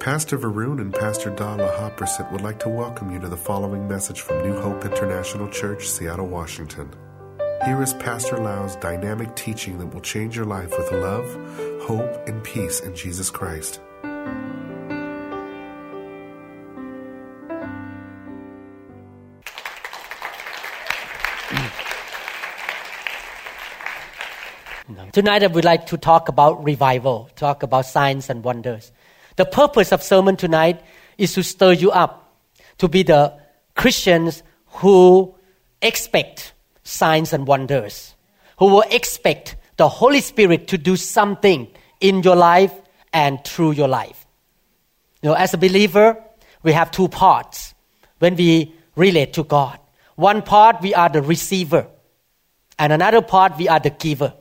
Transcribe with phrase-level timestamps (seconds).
[0.00, 4.20] Pastor Varun and Pastor Dala Haprasit would like to welcome you to the following message
[4.20, 6.88] from New Hope International Church, Seattle, Washington.
[7.64, 11.26] Here is Pastor Lau's dynamic teaching that will change your life with love,
[11.82, 13.80] hope, and peace in Jesus Christ.
[25.10, 28.92] Tonight, I would like to talk about revival, talk about signs and wonders.
[29.38, 30.82] The purpose of sermon tonight
[31.16, 32.42] is to stir you up
[32.78, 33.38] to be the
[33.76, 34.42] Christians
[34.82, 35.32] who
[35.80, 38.16] expect signs and wonders,
[38.58, 41.68] who will expect the Holy Spirit to do something
[42.00, 42.74] in your life
[43.12, 44.26] and through your life.
[45.22, 46.20] You know, as a believer,
[46.64, 47.74] we have two parts
[48.18, 49.78] when we relate to God.
[50.16, 51.86] One part, we are the receiver,
[52.76, 54.34] and another part, we are the giver.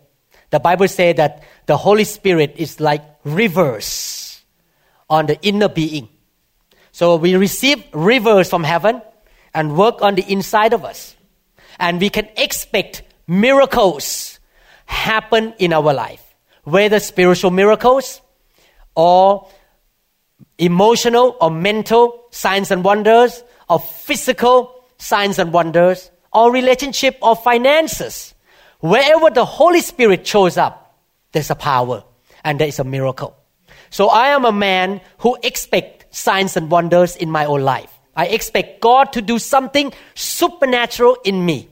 [0.50, 4.17] The Bible says that the Holy Spirit is like rivers
[5.10, 6.10] on the inner being.
[6.92, 9.02] So we receive rivers from heaven
[9.54, 11.16] and work on the inside of us.
[11.80, 14.40] And we can expect miracles
[14.86, 16.24] happen in our life,
[16.64, 18.22] whether spiritual miracles
[18.96, 19.48] or
[20.58, 28.34] emotional or mental signs and wonders, or physical signs and wonders, or relationship or finances.
[28.80, 30.98] Wherever the Holy Spirit shows up,
[31.32, 32.04] there's a power
[32.44, 33.36] and there is a miracle.
[33.90, 37.92] So I am a man who expect signs and wonders in my own life.
[38.16, 41.70] I expect God to do something supernatural in me.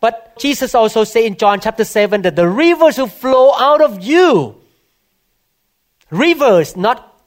[0.00, 4.02] But Jesus also said in John chapter 7 that the rivers will flow out of
[4.02, 4.60] you.
[6.10, 7.20] Rivers, not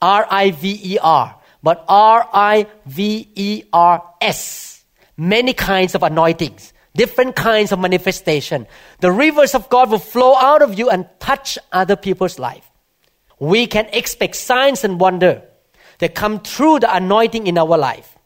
[0.00, 4.84] R I V E R, but R I V E R S.
[5.16, 8.66] Many kinds of anointings, different kinds of manifestation.
[9.00, 12.70] The rivers of God will flow out of you and touch other people's life.
[13.38, 15.42] We can expect signs and wonder
[15.98, 18.16] that come through the anointing in our life.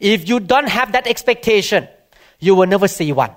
[0.00, 1.88] If you don't have that expectation,
[2.38, 3.34] you will never see one.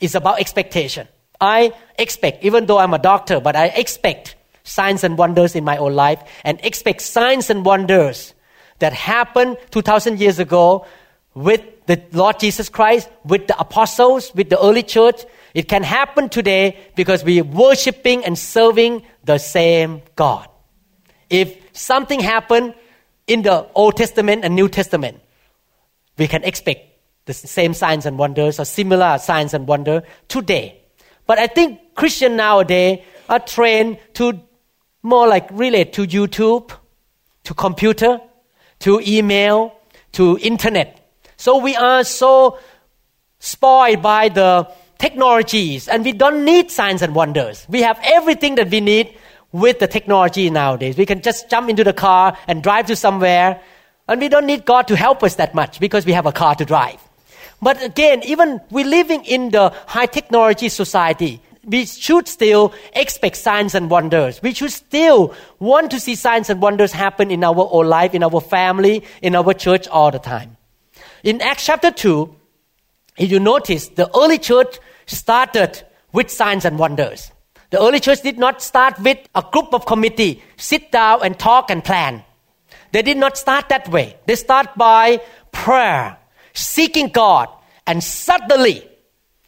[0.00, 1.08] It's about expectation.
[1.40, 5.76] I expect, even though I'm a doctor, but I expect signs and wonders in my
[5.76, 8.34] own life and expect signs and wonders
[8.78, 10.86] that happened 2,000 years ago
[11.34, 15.24] with the Lord Jesus Christ, with the apostles, with the early church.
[15.54, 20.48] It can happen today because we're worshiping and serving the same God.
[21.28, 22.74] If something happened
[23.26, 25.20] in the Old Testament and New Testament,
[26.16, 26.80] we can expect
[27.26, 30.80] the same signs and wonders or similar signs and wonder today.
[31.26, 34.40] But I think Christians nowadays are trained to
[35.02, 36.70] more like relate to YouTube,
[37.44, 38.20] to computer,
[38.80, 39.74] to email,
[40.12, 41.12] to internet.
[41.36, 42.58] So we are so
[43.40, 47.66] spoiled by the technologies and we don't need signs and wonders.
[47.68, 49.14] We have everything that we need
[49.52, 50.96] with the technology nowadays.
[50.96, 53.60] We can just jump into the car and drive to somewhere
[54.08, 56.54] and we don't need God to help us that much because we have a car
[56.54, 57.00] to drive.
[57.60, 63.74] But again, even we're living in the high technology society, we should still expect signs
[63.74, 64.40] and wonders.
[64.42, 68.22] We should still want to see signs and wonders happen in our own life, in
[68.22, 70.56] our family, in our church all the time.
[71.24, 72.34] In Acts chapter 2,
[73.18, 75.82] if you notice, the early church started
[76.12, 77.32] with signs and wonders.
[77.70, 81.70] The early church did not start with a group of committee, sit down and talk
[81.70, 82.22] and plan.
[82.92, 84.16] They did not start that way.
[84.26, 85.20] They start by
[85.52, 86.16] prayer,
[86.54, 87.48] seeking God,
[87.86, 88.88] and suddenly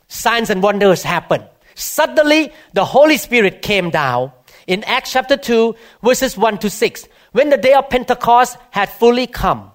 [0.09, 1.45] signs and wonders happen.
[1.75, 4.33] Suddenly the Holy Spirit came down.
[4.67, 9.27] In Acts chapter 2, verses 1 to 6, when the day of Pentecost had fully
[9.27, 9.71] come,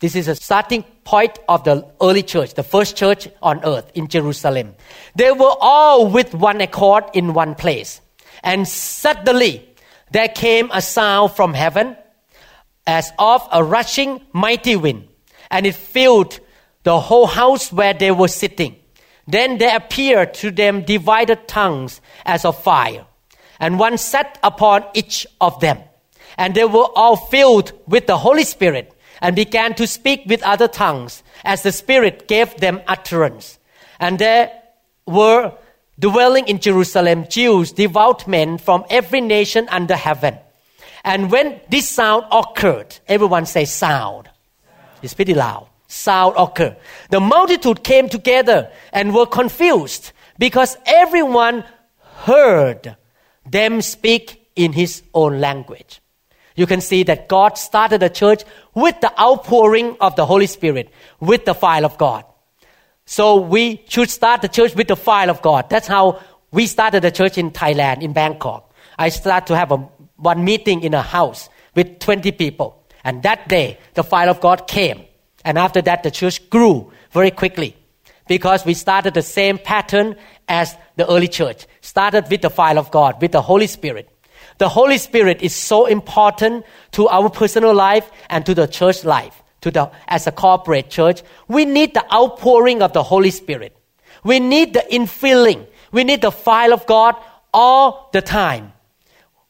[0.00, 4.08] this is a starting point of the early church, the first church on earth in
[4.08, 4.74] Jerusalem.
[5.14, 8.02] They were all with one accord in one place.
[8.42, 9.66] And suddenly
[10.10, 11.96] there came a sound from heaven
[12.86, 15.08] as of a rushing mighty wind,
[15.50, 16.40] and it filled
[16.82, 18.76] the whole house where they were sitting.
[19.26, 23.06] Then there appeared to them divided tongues as of fire,
[23.58, 25.78] and one sat upon each of them.
[26.38, 30.68] And they were all filled with the Holy Spirit and began to speak with other
[30.68, 33.58] tongues as the Spirit gave them utterance.
[33.98, 34.52] And there
[35.06, 35.52] were
[35.98, 40.38] dwelling in Jerusalem Jews, devout men from every nation under heaven.
[41.04, 44.28] And when this sound occurred, everyone say sound.
[45.02, 45.68] It's pretty loud.
[45.88, 46.76] Sound occurred.
[47.10, 51.64] The multitude came together and were confused because everyone
[52.00, 52.96] heard
[53.48, 56.00] them speak in his own language.
[56.56, 58.42] You can see that God started the church
[58.74, 62.24] with the outpouring of the Holy Spirit, with the fire of God.
[63.04, 65.70] So we should start the church with the fire of God.
[65.70, 66.20] That's how
[66.50, 68.74] we started the church in Thailand, in Bangkok.
[68.98, 69.76] I started to have a,
[70.16, 72.82] one meeting in a house with 20 people.
[73.04, 75.04] And that day, the fire of God came.
[75.44, 77.76] And after that, the church grew very quickly
[78.26, 80.16] because we started the same pattern
[80.48, 81.66] as the early church.
[81.82, 84.10] Started with the fire of God, with the Holy Spirit.
[84.58, 89.42] The Holy Spirit is so important to our personal life and to the church life.
[89.62, 93.76] To the, as a corporate church, we need the outpouring of the Holy Spirit.
[94.22, 95.66] We need the infilling.
[95.90, 97.16] We need the fire of God
[97.52, 98.72] all the time.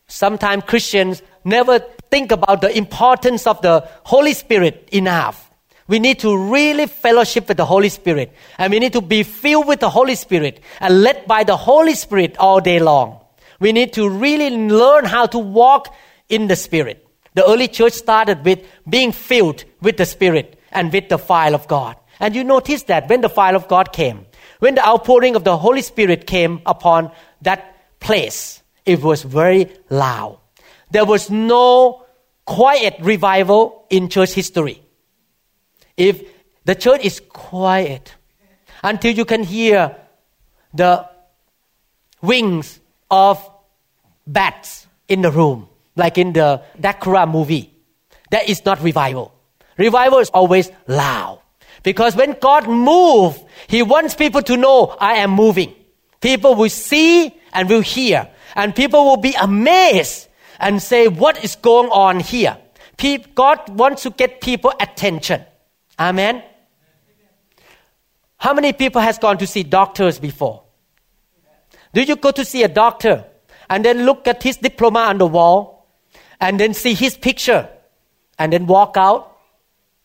[0.07, 1.81] Sometimes Christians never
[2.11, 5.51] think about the importance of the Holy Spirit enough.
[5.89, 8.33] We need to really fellowship with the Holy Spirit.
[8.59, 11.95] And we need to be filled with the Holy Spirit and led by the Holy
[11.95, 13.21] Spirit all day long.
[13.61, 15.95] We need to really learn how to walk
[16.29, 17.07] in the Spirit.
[17.35, 21.69] The early church started with being filled with the Spirit and with the fire of
[21.69, 21.97] God.
[22.19, 24.27] And you notice that when the fire of God came,
[24.59, 27.11] when the outpouring of the Holy Spirit came upon
[27.43, 30.39] that place, it was very loud.
[30.91, 32.07] There was no
[32.47, 34.83] quiet revival in church history.
[35.97, 36.23] If
[36.65, 38.15] the church is quiet
[38.83, 39.97] until you can hear
[40.73, 41.09] the
[42.23, 42.81] wings
[43.11, 43.51] of
[44.27, 47.73] bats in the room, like in the Dracula movie,
[48.31, 49.33] that is not revival.
[49.79, 51.41] Revival is always loud.
[51.83, 53.39] Because when God moves,
[53.69, 55.75] He wants people to know I am moving.
[56.21, 58.29] People will see and will hear.
[58.57, 60.29] And people will be amazed
[60.59, 62.59] and say, What is going on here?
[63.35, 65.45] God wants to get people attention.
[65.99, 66.43] Amen.
[68.39, 70.66] How many people has gone to see doctors before?
[71.93, 73.25] Do you go to see a doctor
[73.69, 75.87] and then look at his diploma on the wall
[76.41, 77.69] and then see his picture
[78.39, 79.37] and then walk out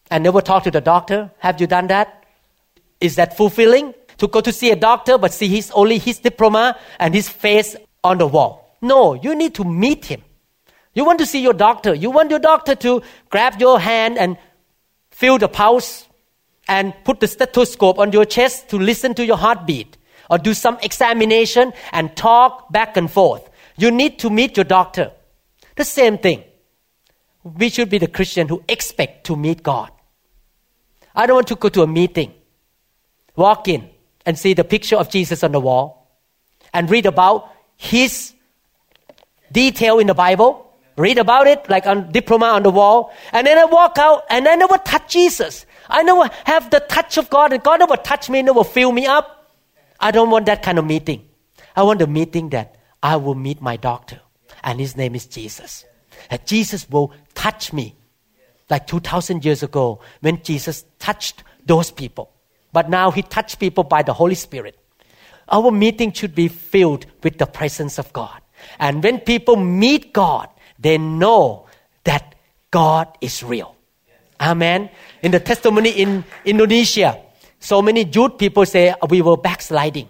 [0.10, 1.32] and never talk to the doctor?
[1.40, 2.26] Have you done that?
[3.00, 3.94] Is that fulfilling?
[4.18, 7.76] To go to see a doctor but see his only his diploma and his face
[8.04, 8.78] on the wall.
[8.82, 10.22] No, you need to meet him.
[10.94, 11.94] You want to see your doctor.
[11.94, 14.38] You want your doctor to grab your hand and
[15.10, 16.08] feel the pulse
[16.68, 19.98] and put the stethoscope on your chest to listen to your heartbeat
[20.32, 23.48] or do some examination and talk back and forth.
[23.78, 25.12] You need to meet your doctor.
[25.76, 26.44] The same thing.
[27.44, 29.92] We should be the Christian who expect to meet God.
[31.14, 32.34] I don't want to go to a meeting,
[33.36, 33.90] walk in
[34.26, 36.10] and see the picture of Jesus on the wall
[36.74, 38.34] and read about his
[39.52, 43.58] detail in the Bible read about it like on diploma on the wall, and then
[43.58, 45.66] I walk out and I never touch Jesus.
[45.90, 49.06] I never have the touch of God, and God never touch me, never fill me
[49.06, 49.41] up.
[50.02, 51.28] I don't want that kind of meeting.
[51.76, 54.20] I want a meeting that I will meet my doctor,
[54.64, 55.86] and his name is Jesus.
[56.30, 57.96] And Jesus will touch me,
[58.70, 62.32] like two thousand years ago when Jesus touched those people.
[62.74, 64.78] But now he touched people by the Holy Spirit.
[65.50, 68.42] Our meeting should be filled with the presence of God.
[68.80, 70.48] And when people meet God,
[70.80, 71.68] they know
[72.06, 72.36] that
[72.72, 73.76] God is real.
[74.40, 74.90] Amen.
[75.22, 77.22] In the testimony in Indonesia,
[77.62, 80.10] so many Jude people say uh, we were backsliding.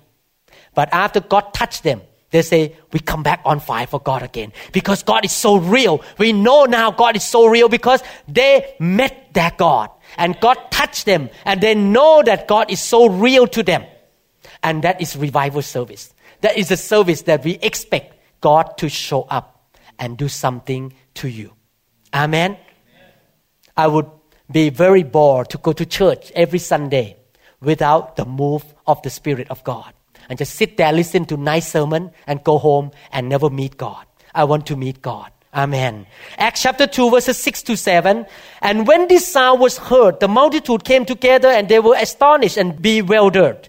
[0.73, 2.01] But after God touched them,
[2.31, 6.01] they say we come back on fire for God again because God is so real.
[6.17, 11.05] We know now God is so real because they met their God and God touched
[11.05, 13.83] them and they know that God is so real to them.
[14.63, 16.13] And that is revival service.
[16.39, 21.27] That is a service that we expect God to show up and do something to
[21.27, 21.53] you.
[22.13, 22.57] Amen.
[23.75, 24.09] I would
[24.49, 27.17] be very bored to go to church every Sunday
[27.61, 29.93] without the move of the Spirit of God
[30.29, 34.05] and just sit there, listen to nice sermon, and go home and never meet God.
[34.33, 35.31] I want to meet God.
[35.53, 36.07] Amen.
[36.37, 38.25] Acts chapter 2, verses 6 to 7.
[38.61, 42.81] And when this sound was heard, the multitude came together and they were astonished and
[42.81, 43.67] bewildered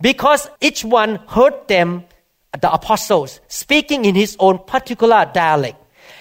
[0.00, 2.04] because each one heard them
[2.60, 5.76] the apostles speaking in his own particular dialect.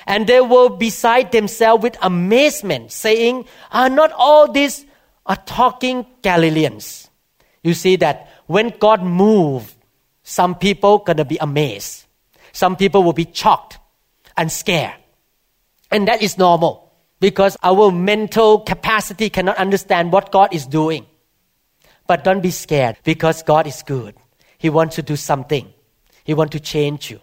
[0.07, 4.85] And they were beside themselves with amazement, saying, Are not all these
[5.25, 7.02] are talking Galileans?
[7.63, 9.75] You see that when God moves,
[10.23, 12.05] some people gonna be amazed.
[12.51, 13.79] Some people will be shocked
[14.37, 14.95] and scared.
[15.89, 21.05] And that is normal because our mental capacity cannot understand what God is doing.
[22.05, 24.15] But don't be scared because God is good.
[24.57, 25.73] He wants to do something.
[26.23, 27.21] He wants to change you.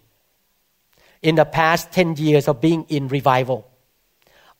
[1.22, 3.70] In the past 10 years of being in revival,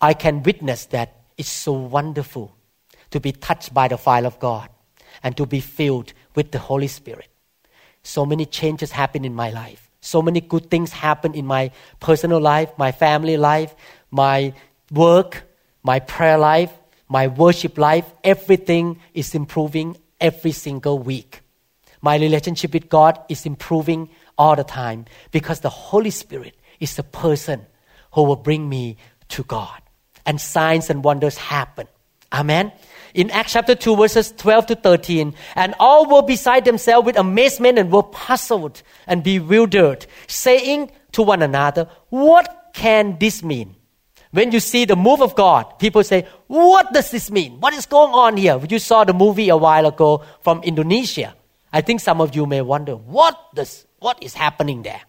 [0.01, 2.55] I can witness that it's so wonderful
[3.11, 4.69] to be touched by the fire of God
[5.23, 7.29] and to be filled with the Holy Spirit.
[8.03, 9.91] So many changes happen in my life.
[10.01, 13.75] So many good things happen in my personal life, my family life,
[14.11, 14.55] my
[14.91, 15.43] work,
[15.83, 16.73] my prayer life,
[17.09, 18.07] my worship life.
[18.25, 21.41] Everything is improving every single week.
[22.01, 24.09] My relationship with God is improving
[24.39, 27.67] all the time because the Holy Spirit is the person
[28.13, 28.97] who will bring me
[29.29, 29.81] to God.
[30.27, 31.89] and signs and wonders happen.
[32.33, 32.73] Amen.
[33.15, 37.79] In Acts chapter 2, verses 12 to 13, and all were beside themselves with amazement
[37.79, 43.75] and were puzzled and bewildered, saying to one another, What can this mean?
[44.31, 47.59] When you see the move of God, people say, What does this mean?
[47.61, 48.61] What is going on here?
[48.69, 51.35] You saw the movie a while ago from Indonesia.
[51.73, 55.03] I think some of you may wonder, What, does, what is happening there?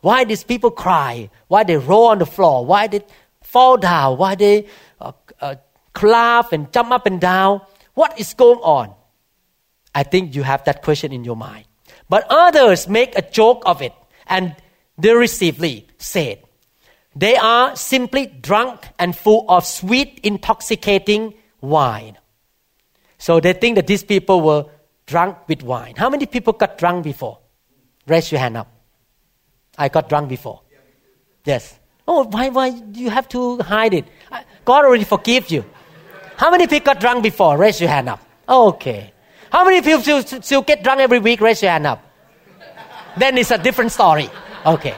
[0.00, 1.30] Why these people cry?
[1.48, 2.64] Why they roll on the floor?
[2.64, 3.02] Why they
[3.42, 4.18] fall down?
[4.18, 4.66] Why they
[5.00, 5.12] uh,
[5.92, 7.60] clap and jump up and down?
[7.94, 8.94] What is going on?
[9.94, 11.64] I think you have that question in your mind.
[12.08, 13.92] But others make a joke of it
[14.26, 14.54] and
[14.98, 16.42] derisively said,
[17.14, 22.16] they are simply drunk and full of sweet, intoxicating wine.
[23.18, 24.66] So they think that these people were
[25.06, 25.96] drunk with wine.
[25.96, 27.38] How many people got drunk before?
[28.06, 28.68] Raise your hand up.
[29.76, 30.62] I got drunk before.
[31.44, 31.78] Yes.
[32.06, 34.04] Oh, why, why do you have to hide it?
[34.64, 35.64] God already forgive you.
[36.40, 37.58] How many people got drunk before?
[37.58, 38.18] Raise your hand up.
[38.48, 39.12] Okay.
[39.52, 41.38] How many people still, still get drunk every week?
[41.42, 42.02] Raise your hand up.
[43.18, 44.30] Then it's a different story.
[44.64, 44.94] Okay.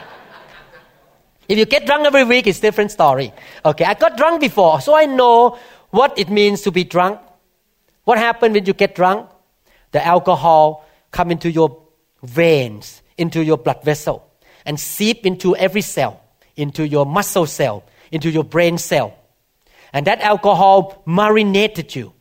[1.49, 3.33] If you get drunk every week, it's different story.
[3.65, 5.59] Okay, I got drunk before, so I know
[5.89, 7.19] what it means to be drunk.
[8.05, 9.29] What happens when you get drunk?
[9.91, 11.77] The alcohol come into your
[12.23, 14.25] veins, into your blood vessel,
[14.65, 16.21] and seep into every cell,
[16.55, 17.83] into your muscle cell,
[18.13, 19.17] into your brain cell.
[19.93, 22.13] And that alcohol marinated you,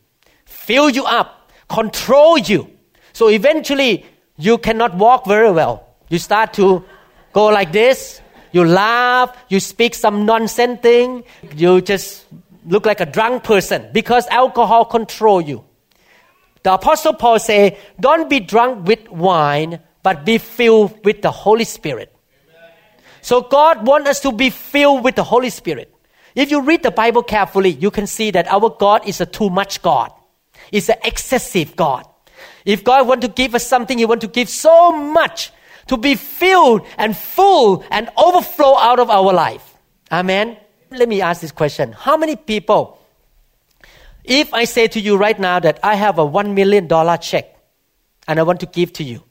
[0.45, 2.71] fill you up, control you.
[3.15, 4.05] So eventually,
[4.37, 5.89] you cannot walk very well.
[6.09, 6.85] You start to
[7.33, 8.21] go like this,
[8.53, 11.25] you laugh, you speak some nonsense thing,
[11.57, 12.27] you just
[12.67, 15.65] look like a drunk person because alcohol control you.
[16.63, 21.65] The apostle Paul say, don't be drunk with wine, but be filled with the Holy
[21.65, 22.15] Spirit.
[23.21, 25.92] So God wants us to be filled with the Holy Spirit.
[26.35, 29.51] If you read the Bible carefully, you can see that our God is a too
[29.51, 30.13] much God.
[30.71, 32.07] It's an excessive God.
[32.65, 35.53] If God want to give us something, He want to give so much
[35.89, 39.75] to be filled and full and overflow out of our life.
[40.11, 40.57] Amen.
[40.91, 41.93] Let me ask this question.
[41.93, 42.99] How many people,
[44.25, 47.57] if I say to you right now that I have a one million dollar check
[48.29, 49.23] and I want to give to you,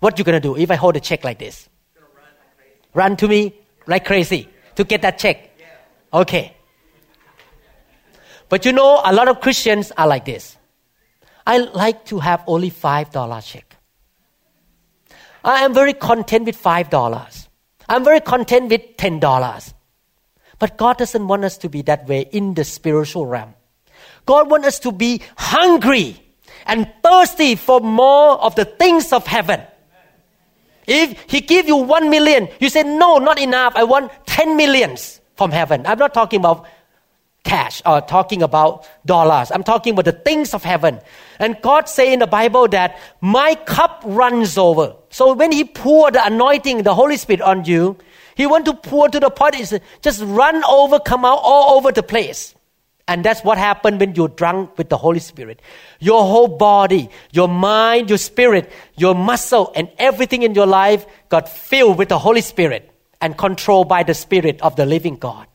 [0.00, 1.68] what you gonna do if I hold a check like this?
[2.94, 3.54] Run, run to me
[3.86, 5.50] like crazy to get that check.
[6.14, 6.56] Okay.
[8.48, 10.56] But you know, a lot of Christians are like this.
[11.46, 13.74] I like to have only five dollar check.
[15.44, 17.48] I am very content with $5.
[17.86, 19.74] I'm very content with $10.
[20.58, 23.54] But God doesn't want us to be that way in the spiritual realm.
[24.24, 26.18] God wants us to be hungry
[26.64, 29.60] and thirsty for more of the things of heaven.
[30.86, 33.74] If He give you one million, you say, no, not enough.
[33.76, 35.86] I want 10 millions from heaven.
[35.86, 36.66] I'm not talking about
[37.44, 39.50] cash or talking about dollars.
[39.50, 41.00] I'm talking about the things of heaven.
[41.38, 44.96] And God say in the Bible that my cup runs over.
[45.10, 47.96] So when He pour the anointing, the Holy Spirit on you,
[48.34, 51.92] He want to pour to the point is just run over, come out all over
[51.92, 52.54] the place.
[53.06, 55.60] And that's what happened when you're drunk with the Holy Spirit.
[56.00, 61.50] Your whole body, your mind, your spirit, your muscle, and everything in your life got
[61.50, 62.93] filled with the Holy Spirit
[63.24, 65.46] and controlled by the Spirit of the living God.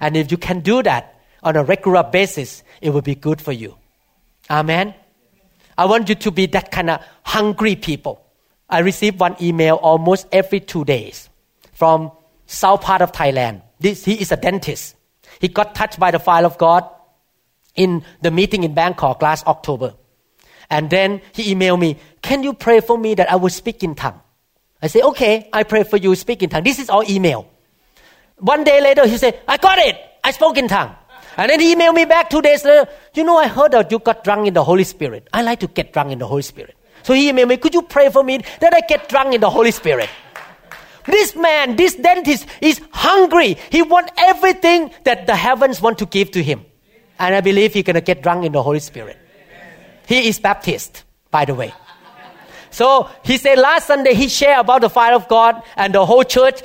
[0.00, 3.52] And if you can do that, on a regular basis, it will be good for
[3.52, 3.76] you.
[4.48, 4.94] Amen.
[5.76, 8.24] I want you to be that kind of hungry people.
[8.70, 11.28] I receive one email almost every two days
[11.74, 12.10] from
[12.46, 13.60] south part of Thailand.
[13.78, 14.96] This, he is a dentist.
[15.42, 16.88] He got touched by the fire of God
[17.74, 19.92] in the meeting in Bangkok last October.
[20.70, 23.94] And then he emailed me, Can you pray for me that I will speak in
[23.94, 24.23] tongue?
[24.82, 26.64] I say, Okay, I pray for you, speak in tongue.
[26.64, 27.50] This is all email.
[28.38, 29.96] One day later, he said, I got it.
[30.22, 30.94] I spoke in tongue.
[31.36, 32.88] And then he emailed me back two days later.
[33.14, 35.28] You know, I heard that you got drunk in the Holy Spirit.
[35.32, 36.76] I like to get drunk in the Holy Spirit.
[37.02, 39.50] So he emailed me, could you pray for me that I get drunk in the
[39.50, 40.08] Holy Spirit?
[41.06, 43.58] This man, this dentist is hungry.
[43.70, 46.64] He wants everything that the heavens want to give to him.
[47.18, 49.18] And I believe he's going to get drunk in the Holy Spirit.
[50.06, 51.74] He is Baptist, by the way.
[52.74, 56.24] So he said last Sunday he shared about the fire of God and the whole
[56.24, 56.60] church,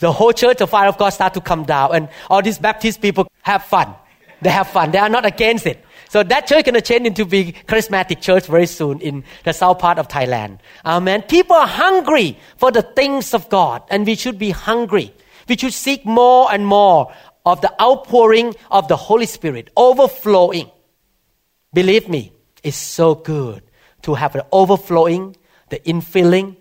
[0.00, 3.00] the whole church, the fire of God start to come down and all these Baptist
[3.00, 3.94] people have fun.
[4.42, 4.90] They have fun.
[4.90, 5.82] They are not against it.
[6.10, 9.98] So that church to change into be charismatic church very soon in the south part
[9.98, 10.58] of Thailand.
[10.84, 11.22] Amen.
[11.22, 15.12] People are hungry for the things of God, and we should be hungry.
[15.48, 17.12] We should seek more and more
[17.44, 20.70] of the outpouring of the Holy Spirit, overflowing.
[21.72, 22.32] Believe me,
[22.62, 23.62] it's so good
[24.02, 25.36] to have an overflowing,
[25.68, 26.56] the infilling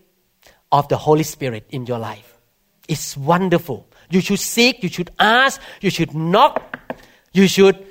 [0.72, 2.38] of the Holy Spirit in your life.
[2.88, 3.88] It's wonderful.
[4.10, 6.78] You should seek, you should ask, you should knock,
[7.34, 7.86] you should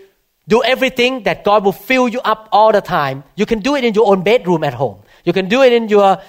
[0.46, 3.24] do everything that God will fill you up all the time.
[3.34, 5.02] You can do it in your own bedroom at home.
[5.24, 6.20] You can do it in your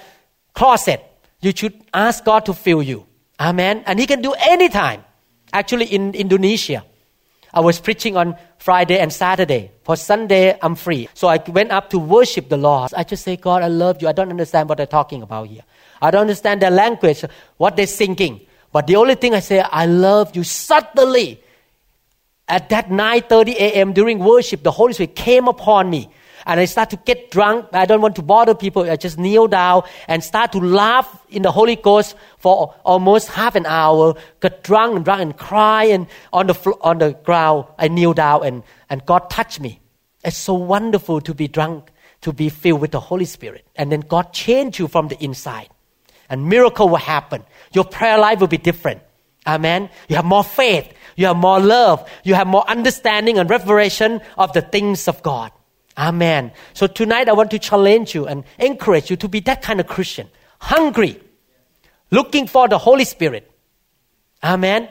[0.54, 1.02] closet.
[1.40, 3.06] You should ask God to fill you.
[3.38, 3.82] Amen.
[3.86, 5.04] And He can do anytime.
[5.52, 6.84] Actually, in Indonesia,
[7.52, 9.70] I was preaching on Friday and Saturday.
[9.82, 11.08] For Sunday, I'm free.
[11.14, 12.92] So I went up to worship the Lord.
[12.94, 14.08] I just say, God, I love you.
[14.08, 15.62] I don't understand what they're talking about here.
[16.00, 17.24] I don't understand their language,
[17.56, 18.40] what they're singing.
[18.72, 21.40] But the only thing I say, I love you Suddenly,
[22.48, 23.92] at that 9:30 a.m.
[23.92, 26.08] during worship, the Holy Spirit came upon me,
[26.46, 27.66] and I start to get drunk.
[27.72, 28.88] I don't want to bother people.
[28.88, 33.56] I just kneel down and start to laugh in the Holy Ghost for almost half
[33.56, 34.14] an hour.
[34.40, 37.66] Got drunk and drunk and cry and on the on the ground.
[37.78, 39.80] I kneel down and and God touched me.
[40.24, 41.90] It's so wonderful to be drunk,
[42.22, 45.68] to be filled with the Holy Spirit, and then God changed you from the inside,
[46.28, 47.44] and miracle will happen.
[47.72, 49.02] Your prayer life will be different.
[49.46, 49.88] Amen.
[50.08, 50.92] You have more faith.
[51.14, 52.08] You have more love.
[52.24, 55.52] You have more understanding and revelation of the things of God.
[55.98, 56.52] Amen.
[56.74, 59.86] So tonight I want to challenge you and encourage you to be that kind of
[59.86, 60.28] Christian.
[60.60, 61.20] Hungry.
[62.10, 63.50] Looking for the Holy Spirit.
[64.42, 64.88] Amen.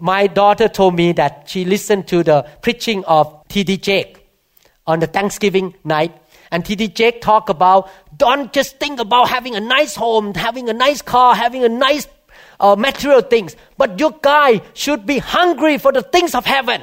[0.00, 3.78] My daughter told me that she listened to the preaching of T.D.
[3.78, 4.26] Jake
[4.86, 6.20] on the Thanksgiving night.
[6.50, 6.88] And T.D.
[6.88, 11.34] Jake talked about don't just think about having a nice home, having a nice car,
[11.34, 12.06] having a nice
[12.60, 16.82] uh, material things, but your guy should be hungry for the things of heaven.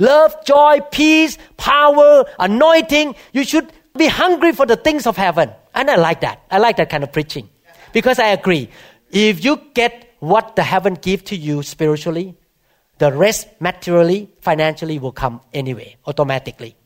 [0.00, 3.14] Love, joy, peace, power, anointing.
[3.32, 5.50] You should be hungry for the things of heaven.
[5.74, 6.42] And I like that.
[6.50, 7.48] I like that kind of preaching.
[7.92, 8.70] Because I agree.
[9.12, 12.34] If you get what the heaven give to you spiritually,
[12.98, 16.76] the rest materially, financially will come anyway, automatically.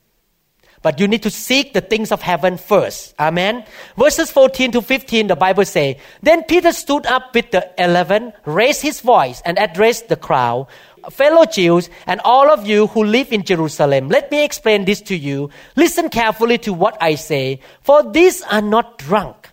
[0.85, 3.15] But you need to seek the things of heaven first.
[3.19, 3.65] Amen.
[3.97, 8.83] Verses 14 to 15, the Bible say, Then Peter stood up with the eleven, raised
[8.83, 10.67] his voice, and addressed the crowd.
[11.11, 15.17] Fellow Jews and all of you who live in Jerusalem, let me explain this to
[15.17, 15.51] you.
[15.77, 19.51] Listen carefully to what I say, for these are not drunk,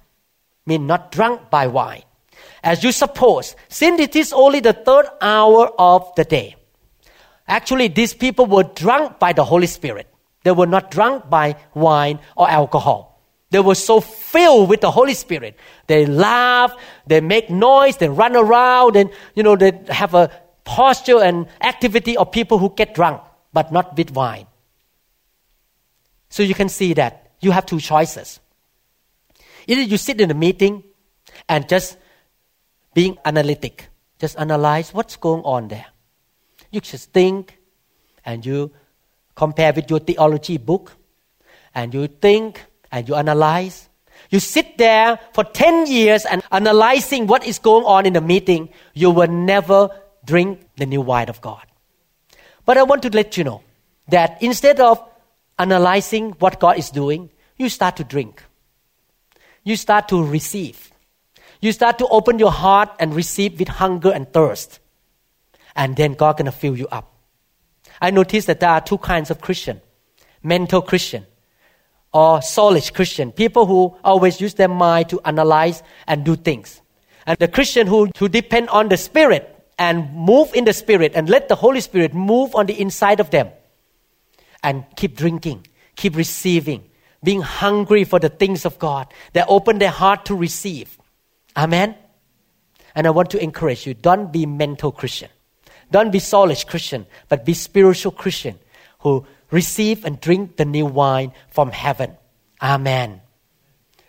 [0.65, 2.03] mean not drunk by wine,
[2.63, 6.55] as you suppose, since it is only the third hour of the day.
[7.47, 10.07] Actually, these people were drunk by the Holy Spirit.
[10.43, 13.11] They were not drunk by wine or alcohol.
[13.51, 15.59] They were so filled with the Holy Spirit.
[15.87, 16.73] They laugh,
[17.05, 20.31] they make noise, they run around, and you know they have a
[20.63, 23.21] posture and activity of people who get drunk,
[23.53, 24.47] but not with wine.
[26.29, 28.39] So you can see that you have two choices.
[29.67, 30.83] Either you sit in a meeting
[31.49, 31.97] and just
[32.93, 35.85] being analytic, just analyze what's going on there.
[36.71, 37.57] You just think
[38.25, 38.71] and you
[39.35, 40.93] compare with your theology book
[41.73, 43.89] and you think and you analyze.
[44.29, 48.69] You sit there for 10 years and analyzing what is going on in the meeting,
[48.93, 49.89] you will never
[50.25, 51.65] drink the new wine of God.
[52.65, 53.63] But I want to let you know
[54.09, 55.03] that instead of
[55.57, 58.43] analyzing what God is doing, you start to drink.
[59.63, 60.91] You start to receive.
[61.61, 64.79] You start to open your heart and receive with hunger and thirst.
[65.75, 67.13] And then God gonna fill you up.
[68.01, 69.81] I noticed that there are two kinds of Christian
[70.43, 71.25] mental Christian
[72.13, 76.81] or soulish Christian, people who always use their mind to analyze and do things.
[77.25, 81.29] And the Christian who, who depend on the Spirit and move in the Spirit and
[81.29, 83.49] let the Holy Spirit move on the inside of them
[84.63, 86.83] and keep drinking, keep receiving,
[87.23, 89.11] being hungry for the things of God.
[89.33, 90.97] They open their heart to receive.
[91.55, 91.95] Amen.
[92.95, 95.29] And I want to encourage you don't be mental Christian.
[95.91, 98.59] Don't be soulish Christian, but be spiritual Christian
[98.99, 102.15] who receive and drink the new wine from heaven.
[102.61, 103.21] Amen.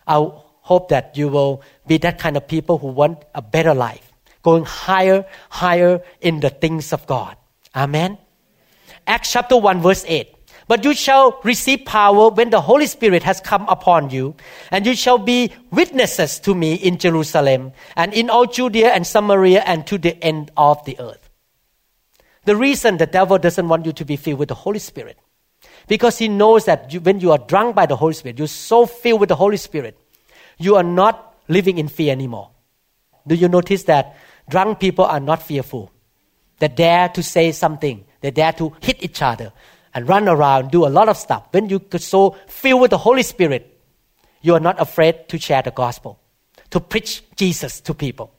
[0.06, 4.11] I hope that you will be that kind of people who want a better life,
[4.42, 7.36] going higher, higher in the things of God.
[7.74, 8.18] Amen.
[9.06, 10.28] Acts chapter 1 verse 8.
[10.68, 14.36] But you shall receive power when the Holy Spirit has come upon you,
[14.70, 19.62] and you shall be witnesses to me in Jerusalem and in all Judea and Samaria
[19.66, 21.28] and to the end of the earth.
[22.44, 25.18] The reason the devil doesn't want you to be filled with the Holy Spirit,
[25.88, 28.86] because he knows that you, when you are drunk by the Holy Spirit, you're so
[28.86, 29.98] filled with the Holy Spirit,
[30.58, 32.50] you are not living in fear anymore.
[33.26, 34.16] Do you notice that
[34.48, 35.92] drunk people are not fearful?
[36.58, 38.04] They dare to say something.
[38.20, 39.52] They dare to hit each other
[39.94, 41.48] and run around, do a lot of stuff.
[41.50, 43.68] When you get so filled with the Holy Spirit,
[44.40, 46.18] you are not afraid to share the gospel,
[46.70, 48.32] to preach Jesus to people.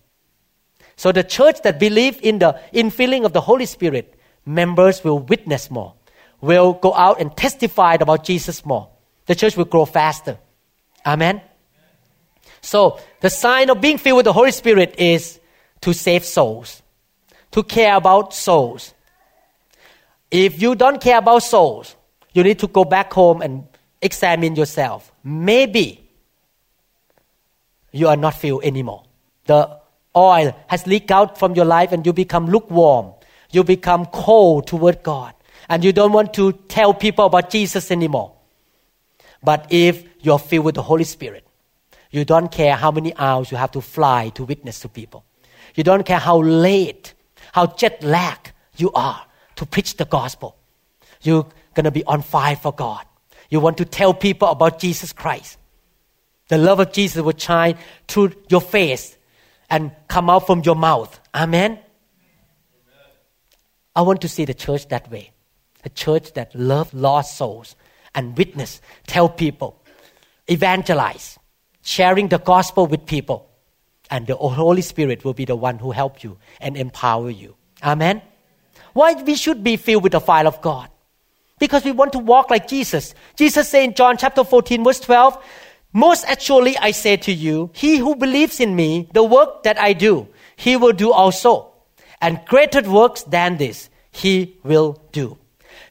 [0.96, 5.70] So the church that believe in the infilling of the Holy Spirit, members will witness
[5.72, 5.94] more,
[6.42, 8.90] will go out and testify about Jesus more.
[9.26, 10.38] The church will grow faster.
[11.06, 11.42] Amen.
[12.62, 15.40] So the sign of being filled with the Holy Spirit is
[15.84, 16.82] to save souls,
[17.52, 18.94] to care about souls.
[20.32, 21.98] If you don't care about souls,
[22.32, 23.68] you need to go back home and
[24.02, 25.12] examine yourself.
[25.26, 26.10] Maybe
[27.92, 29.04] you are not filled anymore.
[29.46, 29.78] The
[30.16, 33.14] oil has leaked out from your life and you become lukewarm.
[33.52, 35.34] You become cold toward God.
[35.68, 38.32] And you don't want to tell people about Jesus anymore.
[39.44, 41.46] But if you're filled with the Holy Spirit,
[42.10, 45.26] you don't care how many hours you have to fly to witness to people.
[45.76, 47.14] You don't care how late,
[47.52, 50.56] how jet lag you are to preach the gospel.
[51.22, 53.06] You're going to be on fire for God.
[53.50, 55.58] You want to tell people about Jesus Christ.
[56.50, 59.18] The love of Jesus will shine through your face
[59.70, 61.20] and come out from your mouth.
[61.34, 61.72] Amen?
[61.72, 61.82] Amen.
[63.96, 65.32] I want to see the church that way.
[65.86, 67.76] A church that love lost souls
[68.16, 69.82] and witness, tell people,
[70.48, 71.38] evangelize,
[71.82, 73.50] sharing the gospel with people.
[74.14, 77.56] And the Holy Spirit will be the one who help you and empower you.
[77.82, 78.22] Amen.
[78.94, 80.90] Why we should be filled with the fire of God?
[81.58, 83.16] Because we want to walk like Jesus.
[83.36, 85.44] Jesus said in John chapter 14 verse 12,
[85.94, 89.94] Most actually I say to you, he who believes in me, the work that I
[89.94, 91.74] do, he will do also.
[92.22, 95.40] And greater works than this, he will do.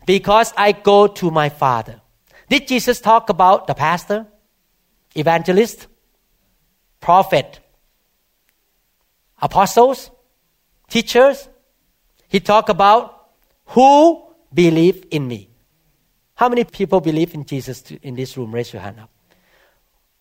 [0.07, 2.01] Because I go to my Father.
[2.49, 4.29] Did Jesus talk about the pastor,
[5.17, 5.89] evangelist,
[7.01, 7.59] prophet,
[9.43, 10.11] apostles,
[10.89, 11.49] teachers?
[12.29, 13.29] He talked about
[13.67, 14.23] who
[14.55, 15.51] believe in me.
[16.35, 18.55] How many people believe in Jesus in this room?
[18.55, 19.11] Raise your hand up.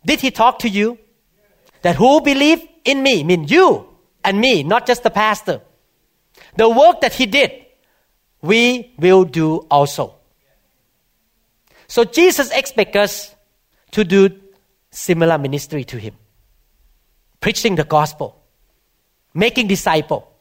[0.06, 0.98] Did he talk to you?
[1.84, 3.88] That who believe in me mean you
[4.24, 5.62] and me, not just the pastor.
[6.56, 7.52] The work that he did,
[8.42, 10.16] we will do also.
[11.88, 13.36] So Jesus expects us
[13.92, 14.30] to do
[14.92, 16.16] similar ministry to him.
[17.40, 18.41] Preaching the gospel,
[19.34, 20.32] making disciple,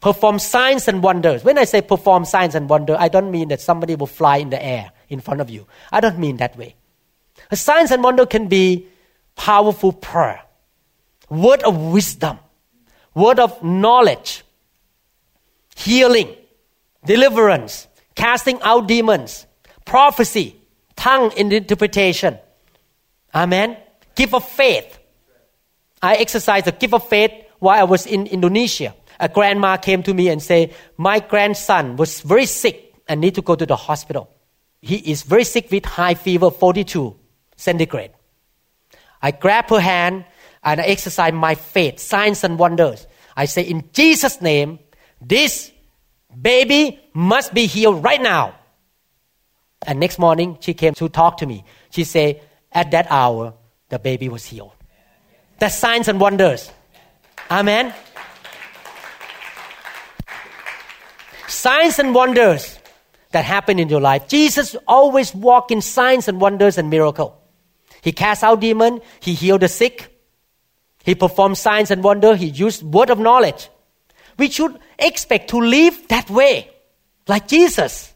[0.00, 1.44] perform signs and wonders.
[1.44, 4.50] When I say perform signs and wonder, I don't mean that somebody will fly in
[4.50, 5.66] the air in front of you.
[5.92, 6.76] I don't mean that way.
[7.50, 8.86] A signs and wonder can be
[9.36, 10.42] powerful prayer,
[11.28, 12.38] word of wisdom,
[13.14, 14.44] word of knowledge,
[15.76, 16.34] healing,
[17.04, 19.46] deliverance, casting out demons,
[19.84, 20.56] prophecy,
[20.96, 22.38] tongue in interpretation.
[23.34, 23.76] Amen.
[24.14, 24.98] Gift of faith.
[26.02, 28.94] I exercise the gift of faith while I was in Indonesia.
[29.20, 33.42] A grandma came to me and said, My grandson was very sick and need to
[33.42, 34.30] go to the hospital.
[34.80, 37.16] He is very sick with high fever, 42
[37.56, 38.12] centigrade.
[39.20, 40.24] I grab her hand
[40.62, 43.06] and I exercise my faith, signs and wonders.
[43.36, 44.78] I say, In Jesus' name,
[45.20, 45.72] this
[46.40, 48.54] baby must be healed right now.
[49.86, 51.64] And next morning, she came to talk to me.
[51.90, 52.40] She said,
[52.72, 53.54] at that hour,
[53.88, 54.72] the baby was healed.
[55.58, 56.70] That's signs and wonders.
[57.50, 57.94] Amen.
[61.46, 62.78] Signs and wonders
[63.32, 64.28] that happen in your life.
[64.28, 67.40] Jesus always walked in signs and wonders and miracle.
[68.02, 69.00] He cast out demon.
[69.20, 70.14] He healed the sick.
[71.04, 72.36] He performed signs and wonder.
[72.36, 73.70] He used word of knowledge.
[74.38, 76.70] We should expect to live that way,
[77.26, 78.12] like Jesus.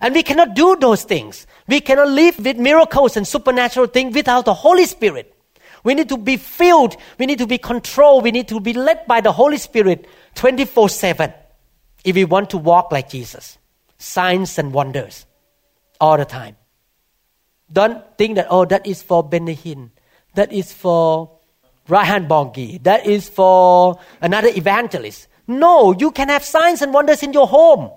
[0.00, 1.46] And we cannot do those things.
[1.68, 5.36] We cannot live with miracles and supernatural things without the Holy Spirit.
[5.84, 6.96] We need to be filled.
[7.18, 8.24] We need to be controlled.
[8.24, 11.32] We need to be led by the Holy Spirit 24 7
[12.04, 13.58] if we want to walk like Jesus.
[13.98, 15.26] Signs and wonders
[16.00, 16.56] all the time.
[17.72, 19.90] Don't think that, oh, that is for Benny Hinn.
[20.34, 21.30] That is for
[21.88, 22.82] Reinhard Bonnke.
[22.82, 25.28] That is for another evangelist.
[25.46, 27.90] No, you can have signs and wonders in your home.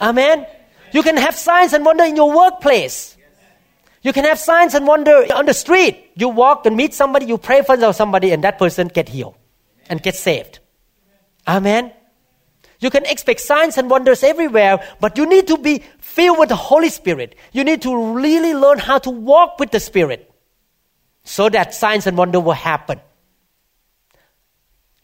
[0.00, 0.46] Amen.
[0.92, 3.16] You can have signs and wonder in your workplace.
[4.02, 6.10] You can have signs and wonder on the street.
[6.14, 9.36] You walk and meet somebody, you pray for somebody, and that person get healed
[9.88, 10.58] and get saved.
[11.46, 11.92] Amen.
[12.80, 16.56] You can expect signs and wonders everywhere, but you need to be filled with the
[16.56, 17.36] Holy Spirit.
[17.52, 20.28] You need to really learn how to walk with the Spirit
[21.22, 23.00] so that signs and wonder will happen.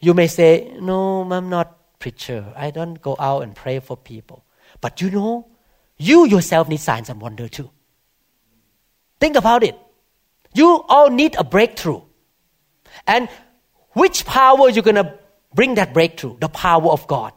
[0.00, 2.52] You may say, No, I'm not preacher.
[2.56, 4.44] I don't go out and pray for people.
[4.80, 5.46] But you know,
[5.96, 7.70] you yourself need signs and wonder too.
[9.20, 9.78] Think about it.
[10.54, 12.02] You all need a breakthrough.
[13.06, 13.28] And
[13.92, 15.18] which power you're going to
[15.54, 16.38] bring that breakthrough?
[16.38, 17.32] The power of God.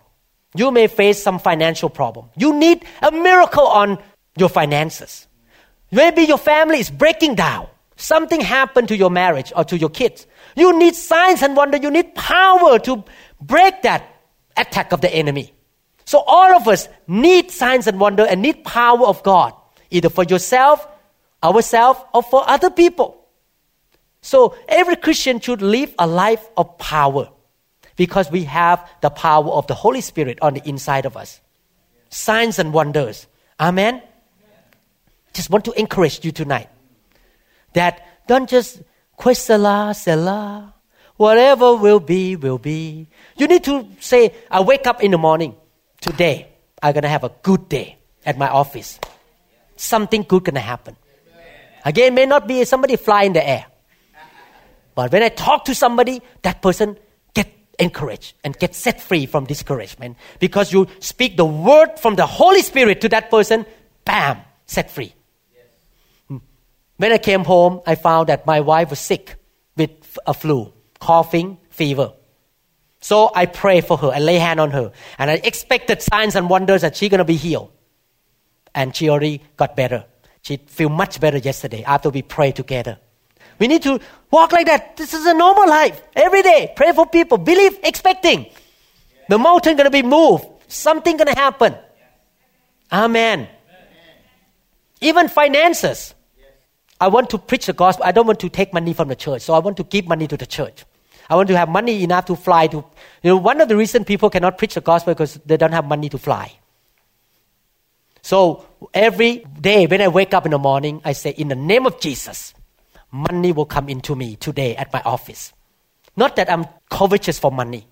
[0.56, 2.30] You may face some financial problem.
[2.36, 3.98] You need a miracle on
[4.38, 5.28] your finances.
[5.92, 7.68] Maybe your family is breaking down.
[7.96, 10.26] Something happened to your marriage or to your kids.
[10.56, 11.78] You need signs and wonder.
[11.78, 13.04] You need power to
[13.40, 14.04] break that
[14.58, 15.54] attack of the enemy.
[16.06, 19.54] So all of us need signs and wonder and need power of God,
[19.92, 20.86] either for yourself,
[21.44, 23.18] ourselves, or for other people.
[24.22, 27.30] So every Christian should live a life of power.
[27.96, 31.42] Because we have the power of the Holy Spirit on the inside of us.
[32.10, 33.28] Signs and wonders.
[33.60, 34.02] Amen?
[35.34, 36.70] Just want to encourage you tonight
[37.74, 38.82] that don't just
[39.18, 40.74] quesela, sela,
[41.16, 43.08] whatever will be, will be.
[43.38, 45.56] You need to say, I wake up in the morning.
[46.02, 46.48] Today,
[46.82, 49.00] I'm going to have a good day at my office.
[49.76, 50.96] Something good going to happen.
[51.86, 53.66] Again, may not be somebody fly in the air.
[54.96, 56.98] But when I talk to somebody, that person
[57.34, 62.26] get encouraged and get set free from discouragement because you speak the word from the
[62.26, 63.66] Holy Spirit to that person,
[64.06, 65.14] bam, set free.
[66.28, 66.38] Hmm.
[66.98, 69.36] When I came home, I found that my wife was sick
[69.78, 72.14] with a flu, coughing, fever.
[73.00, 74.10] So I pray for her.
[74.10, 74.92] I lay hand on her.
[75.18, 77.72] And I expected signs and wonders that she's going to be healed.
[78.76, 80.06] And she already got better.
[80.42, 82.98] She feel much better yesterday after we prayed together.
[83.60, 84.00] We need to
[84.32, 84.98] walk like that.
[84.98, 86.02] This is a normal life.
[86.16, 87.38] Every day, pray for people.
[87.38, 88.48] Believe, expecting.
[89.30, 90.46] The mountain to be moved.
[90.68, 91.76] Something to happen.
[92.92, 93.48] Amen.
[95.00, 96.16] Even finances.
[97.00, 98.06] I want to preach the gospel.
[98.06, 99.44] I don't want to take money from the church.
[99.44, 100.84] So I want to give money to the church.
[101.30, 102.78] I want to have money enough to fly to.
[103.24, 105.86] You know, one of the reasons people cannot preach the gospel because they don't have
[105.86, 106.52] money to fly.
[108.22, 111.86] So every day when I wake up in the morning, I say, in the name
[111.86, 112.54] of Jesus,
[113.12, 115.54] money will come into me today at my office.
[116.16, 117.88] Not that I'm covetous for money,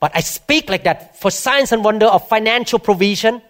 [0.00, 3.42] but I speak like that for signs and wonder of financial provision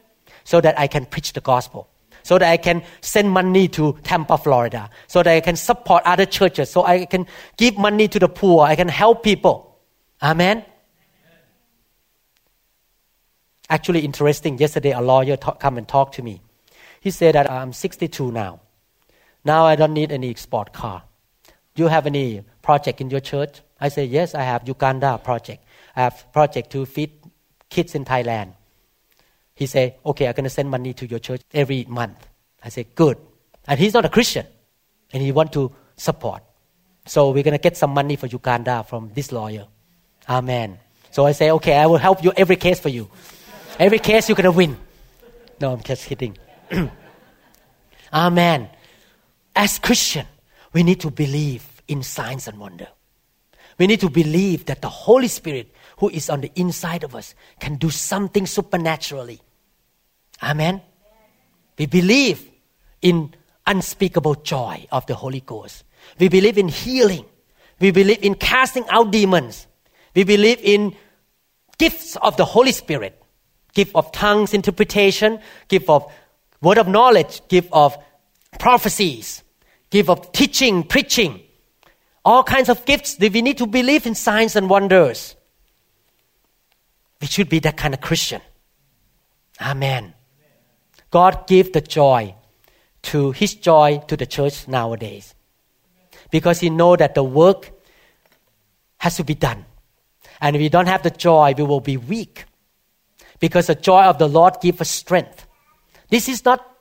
[0.45, 1.89] so that I can preach the gospel.
[2.23, 4.91] So that I can send money to Tampa, Florida.
[5.07, 6.71] So that I can support other churches.
[6.71, 8.67] So I can give money to the poor.
[8.67, 9.79] I can help people.
[10.23, 10.65] Amen.
[13.71, 14.59] Actually, interesting.
[14.59, 16.43] Yesterday, a lawyer talk, come and talk to me.
[17.01, 18.61] He said that I'm 62 now.
[19.45, 21.03] Now I don't need any sport car.
[21.75, 23.61] Do you have any project in your church?
[23.81, 24.35] I say yes.
[24.35, 25.65] I have Uganda project.
[25.95, 27.13] I have project to feed
[27.71, 28.55] kids in Thailand.
[29.55, 32.29] He said, okay, I'm going to send money to your church every month.
[32.63, 33.19] I said, good.
[33.67, 34.47] And he's not a Christian,
[35.13, 36.43] and he want to support.
[37.07, 39.67] So we're going to get some money for Uganda from this lawyer.
[40.29, 40.79] Amen.
[41.11, 43.11] So I say, okay, I will help you every case for you.
[43.79, 44.77] Every case you're going to win.
[45.61, 46.37] No, I'm just kidding.
[48.13, 48.69] Amen.
[49.55, 50.27] As Christian,
[50.73, 52.89] we need to believe in signs and wonder.
[53.79, 57.35] We need to believe that the Holy Spirit, who is on the inside of us,
[57.61, 59.41] can do something supernaturally.
[60.43, 60.83] Amen.
[61.79, 62.51] We believe
[63.01, 63.35] in
[63.67, 65.85] unspeakable joy of the Holy Ghost.
[66.19, 67.25] We believe in healing.
[67.81, 69.67] We believe in casting out demons.
[70.15, 70.97] We believe in
[71.79, 73.23] gifts of the Holy Spirit
[73.75, 76.11] gift of tongues interpretation, gift of
[76.61, 77.97] word of knowledge, gift of
[78.59, 79.43] prophecies,
[79.91, 81.41] gift of teaching, preaching,
[82.25, 85.37] all kinds of gifts that we need to believe in signs and wonders.
[87.21, 88.41] We should be that kind of Christian.
[89.61, 90.15] Amen.
[91.11, 92.35] God give the joy
[93.03, 95.35] to his joy to the church nowadays.
[96.31, 97.71] Because he know that the work
[98.99, 99.65] has to be done.
[100.41, 102.45] And if we don't have the joy, we will be weak
[103.41, 105.47] because the joy of the Lord gives us strength.
[106.09, 106.77] This is not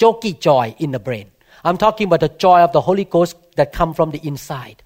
[0.00, 1.30] jokey joy in the brain.
[1.64, 4.82] I'm talking about the joy of the Holy Ghost that comes from the inside.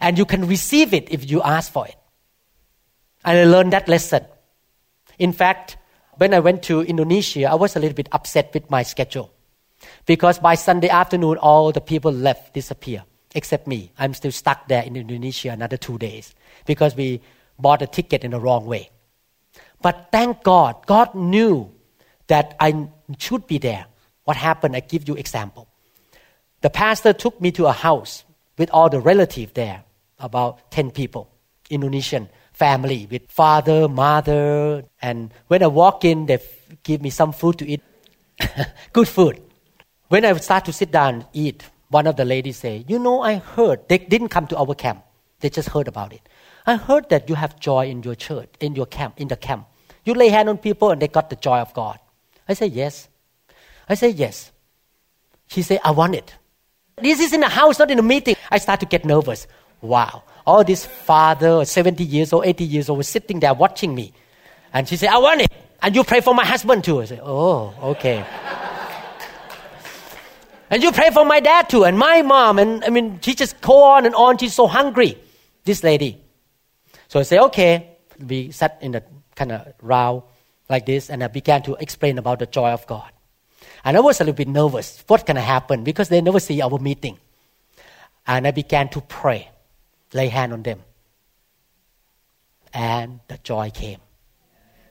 [0.00, 1.96] And you can receive it if you ask for it.
[3.24, 4.24] And I learned that lesson.
[5.18, 5.78] In fact,
[6.18, 9.32] when I went to Indonesia, I was a little bit upset with my schedule.
[10.04, 13.92] Because by Sunday afternoon, all the people left, disappear, except me.
[13.98, 16.34] I'm still stuck there in Indonesia another two days
[16.66, 17.20] because we
[17.58, 18.90] bought a ticket in the wrong way.
[19.80, 21.72] But thank God, God knew
[22.28, 22.88] that I
[23.18, 23.86] should be there.
[24.24, 24.76] What happened?
[24.76, 25.68] I give you example.
[26.60, 28.24] The pastor took me to a house
[28.58, 29.84] with all the relatives there,
[30.18, 31.30] about 10 people,
[31.70, 36.38] Indonesian family with father, mother, and when I walk in, they
[36.82, 37.82] give me some food to eat.
[38.92, 39.42] Good food.
[40.08, 43.34] When I start to sit down eat, one of the ladies say, "You know, I
[43.36, 45.04] heard they didn't come to our camp.
[45.40, 46.22] They just heard about it.
[46.66, 49.66] I heard that you have joy in your church, in your camp, in the camp.
[50.04, 51.98] You lay hand on people and they got the joy of God.
[52.48, 53.08] I say, yes.
[53.88, 54.52] I say, yes.
[55.48, 56.34] She said, I want it.
[56.96, 58.36] This is in the house, not in a meeting.
[58.50, 59.46] I start to get nervous.
[59.80, 60.24] Wow.
[60.46, 64.12] All this father, 70 years old, 80 years old, was sitting there watching me.
[64.72, 65.52] And she said, I want it.
[65.82, 67.00] And you pray for my husband too.
[67.00, 68.18] I said, oh, okay.
[70.70, 72.58] and you pray for my dad too, and my mom.
[72.58, 74.38] And I mean, she just go on and on.
[74.38, 75.18] She's so hungry,
[75.64, 76.22] this lady.
[77.08, 77.98] So I say, okay.
[78.18, 79.02] We sat in the
[79.34, 80.24] kind of row
[80.68, 83.10] like this, and I began to explain about the joy of God.
[83.84, 85.04] And I was a little bit nervous.
[85.06, 85.84] What can happen?
[85.84, 87.18] Because they never see our meeting.
[88.26, 89.48] And I began to pray,
[90.12, 90.82] lay hand on them.
[92.74, 94.00] And the joy came.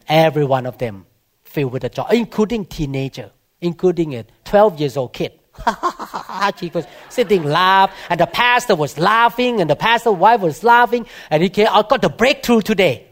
[0.07, 1.05] Every one of them
[1.43, 5.33] filled with the joy, including teenager, including a 12 years old kid.
[6.59, 11.05] she was sitting laugh, and the pastor was laughing, and the pastor wife was laughing,
[11.29, 13.07] and he came, I got the breakthrough today.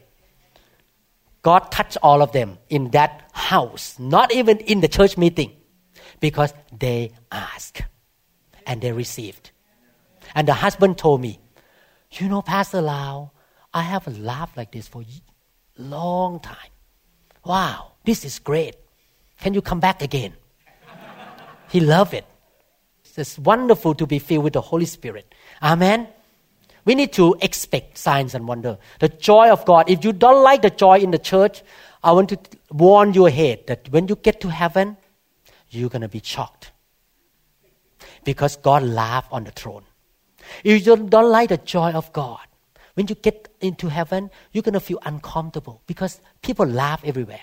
[1.44, 5.52] God touched all of them in that house, not even in the church meeting,
[6.20, 7.84] because they asked
[8.66, 9.52] and they received.
[10.34, 11.40] And the husband told me,
[12.12, 13.32] You know, Pastor Lau,
[13.74, 16.72] I haven't laughed like this for a long time.
[17.46, 18.76] Wow, this is great.
[19.42, 20.34] Can you come back again?
[21.70, 22.26] he loved it.
[23.16, 25.36] It's wonderful to be filled with the Holy Spirit.
[25.62, 26.08] Amen.
[26.86, 28.78] We need to expect signs and wonder.
[29.00, 29.90] The joy of God.
[29.90, 31.64] If you don't like the joy in the church,
[32.04, 32.40] I want to
[32.72, 34.98] warn you ahead that when you get to heaven,
[35.70, 36.72] you're going to be shocked.
[38.24, 39.84] Because God laughs on the throne.
[40.64, 42.40] If you don't like the joy of God,
[42.96, 47.42] when you get into heaven, you're going to feel uncomfortable because people laugh everywhere.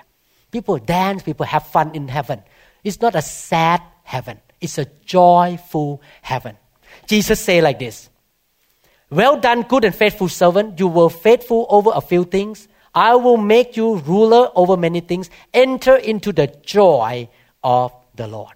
[0.50, 2.42] People dance, people have fun in heaven.
[2.84, 6.56] It's not a sad heaven, it's a joyful heaven.
[7.06, 8.10] Jesus say like this
[9.10, 10.78] Well done, good and faithful servant.
[10.78, 12.68] You were faithful over a few things.
[12.94, 15.30] I will make you ruler over many things.
[15.52, 17.28] Enter into the joy
[17.62, 18.54] of the Lord.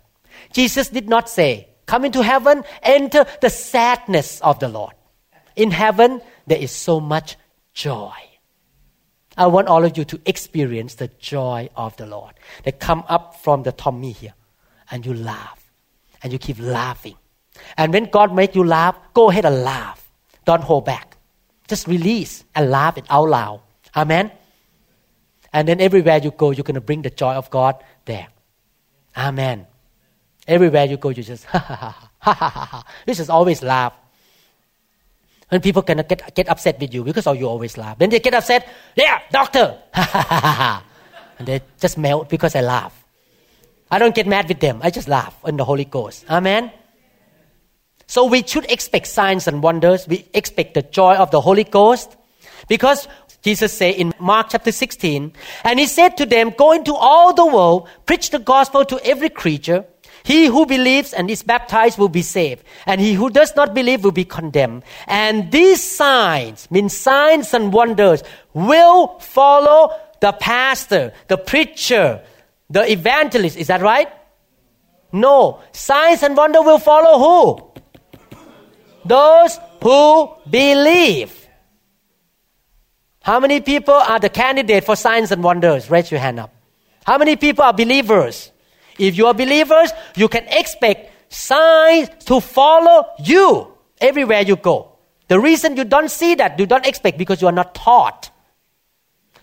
[0.53, 4.95] Jesus did not say, Come into heaven, enter the sadness of the Lord.
[5.55, 7.37] In heaven, there is so much
[7.75, 8.13] joy.
[9.37, 12.35] I want all of you to experience the joy of the Lord.
[12.63, 14.35] They come up from the Tommy here,
[14.91, 15.71] and you laugh,
[16.23, 17.17] and you keep laughing.
[17.77, 20.04] And when God make you laugh, go ahead and laugh.
[20.45, 21.17] Don't hold back.
[21.69, 23.61] Just release and laugh it out loud.
[23.97, 24.31] Amen.
[25.53, 28.29] And then everywhere you go, you're going to bring the joy of God there.
[29.17, 29.67] Amen.
[30.47, 32.85] Everywhere you go, you just ha ha ha ha ha ha ha.
[33.07, 33.93] You just always laugh.
[35.49, 37.99] When people cannot get, get upset with you because you always laugh.
[37.99, 39.79] Then they get upset, yeah, doctor.
[39.95, 40.85] Ha ha ha ha ha.
[41.39, 43.05] And they just melt because I laugh.
[43.91, 44.81] I don't get mad with them.
[44.83, 46.25] I just laugh in the Holy Ghost.
[46.29, 46.71] Amen.
[48.15, 50.07] So we should expect signs and wonders.
[50.07, 52.17] We expect the joy of the Holy Ghost
[52.69, 53.09] because
[53.43, 55.33] Jesus said in Mark chapter 16,
[55.65, 59.31] and he said to them, go into all the world, preach the gospel to every
[59.31, 59.85] creature.
[60.23, 64.05] He who believes and is baptized will be saved, and he who does not believe
[64.05, 64.85] will be condemned.
[65.09, 68.23] And these signs, mean signs and wonders,
[68.53, 72.23] will follow the pastor, the preacher,
[72.71, 73.57] the evangelist.
[73.57, 74.09] Is that right?
[75.11, 75.59] No.
[75.73, 77.74] Signs and wonder will follow who?
[79.05, 81.33] Those who believe.
[83.23, 85.91] How many people are the candidate for signs and wonders?
[85.91, 86.55] Raise your hand up.
[87.07, 88.51] How many people are believers?
[88.99, 94.93] If you are believers, you can expect signs to follow you everywhere you go.
[95.29, 98.31] The reason you don't see that, you don't expect because you are not taught.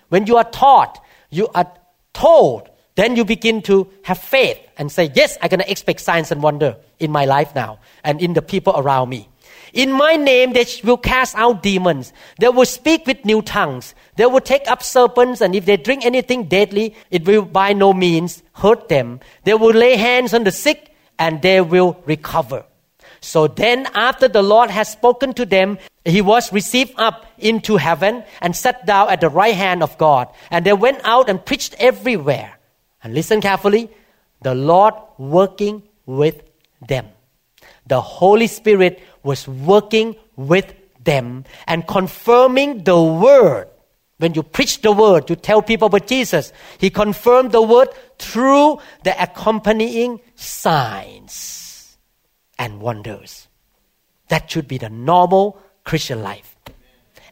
[0.09, 1.71] When you are taught, you are
[2.13, 6.31] told, then you begin to have faith and say, Yes, I'm going to expect signs
[6.31, 9.29] and wonder in my life now and in the people around me.
[9.73, 12.13] In my name, they will cast out demons.
[12.39, 13.95] They will speak with new tongues.
[14.17, 17.93] They will take up serpents, and if they drink anything deadly, it will by no
[17.93, 19.19] means hurt them.
[19.43, 22.65] They will lay hands on the sick, and they will recover.
[23.21, 28.23] So then, after the Lord has spoken to them, he was received up into heaven
[28.41, 30.27] and sat down at the right hand of God.
[30.49, 32.57] And they went out and preached everywhere.
[33.03, 33.89] And listen carefully
[34.41, 36.41] the Lord working with
[36.87, 37.07] them.
[37.87, 43.67] The Holy Spirit was working with them and confirming the word.
[44.17, 46.53] When you preach the word, you tell people about Jesus.
[46.77, 47.89] He confirmed the word
[48.19, 51.97] through the accompanying signs
[52.59, 53.47] and wonders.
[54.27, 56.55] That should be the normal Christian life.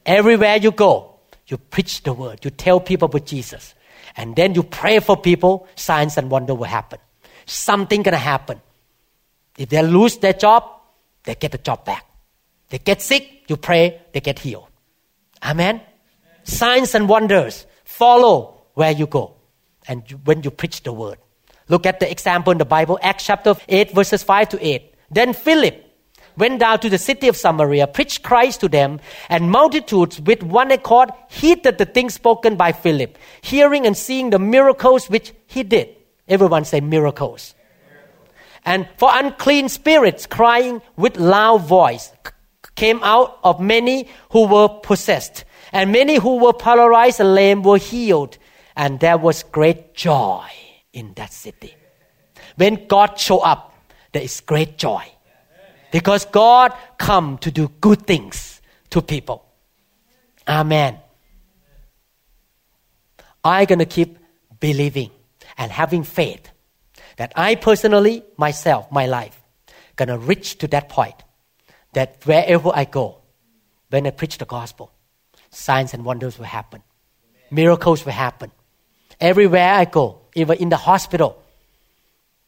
[0.05, 3.75] Everywhere you go, you preach the word, you tell people about Jesus,
[4.17, 6.99] and then you pray for people, signs and wonder will happen.
[7.45, 8.61] Something gonna happen.
[9.59, 10.63] If they lose their job,
[11.25, 12.05] they get the job back.
[12.69, 14.69] They get sick, you pray, they get healed.
[15.43, 15.81] Amen.
[16.45, 19.35] Signs and wonders follow where you go
[19.85, 21.17] and when you preach the word.
[21.67, 24.95] Look at the example in the Bible, Acts chapter 8, verses 5 to 8.
[25.11, 25.85] Then Philip
[26.37, 30.71] went down to the city of Samaria, preached Christ to them, and multitudes with one
[30.71, 35.97] accord heeded the things spoken by Philip, hearing and seeing the miracles which he did.
[36.29, 37.55] Everyone say miracles
[38.65, 42.11] and for unclean spirits crying with loud voice
[42.75, 45.45] came out of many who were possessed.
[45.71, 48.37] And many who were paralyzed and lame were healed.
[48.75, 50.45] And there was great joy
[50.93, 51.75] in that city.
[52.55, 53.73] When god show up
[54.11, 55.03] there is great joy.
[55.91, 59.45] Because god come to do good things to people.
[60.47, 60.99] Amen.
[63.43, 64.17] I'm going to keep
[64.59, 65.11] believing
[65.57, 66.49] and having faith
[67.19, 69.37] that I personally, myself, my life,
[69.97, 71.15] to reach to that point
[71.91, 73.17] that wherever I go,
[73.89, 74.93] when I preach the gospel,
[75.49, 76.81] signs and wonders will happen.
[77.51, 78.53] Miracles will happen.
[79.19, 81.43] Everywhere I go, even in the hospital,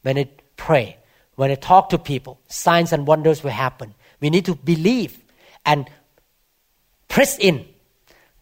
[0.03, 0.95] when I pray,
[1.35, 3.93] when I talk to people, signs and wonders will happen.
[4.21, 5.19] We need to believe
[5.65, 5.89] and
[7.09, 7.65] press in,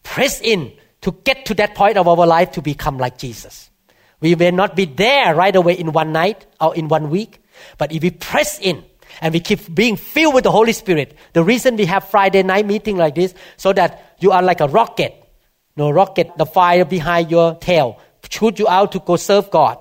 [0.04, 3.69] press in to get to that point of our life to become like Jesus.
[4.20, 7.42] We may not be there right away in one night or in one week,
[7.78, 8.84] but if we press in
[9.20, 12.66] and we keep being filled with the Holy Spirit, the reason we have Friday night
[12.66, 15.14] meeting like this, so that you are like a rocket.
[15.76, 17.98] No rocket, the fire behind your tail,
[18.28, 19.78] shoot you out to go serve God.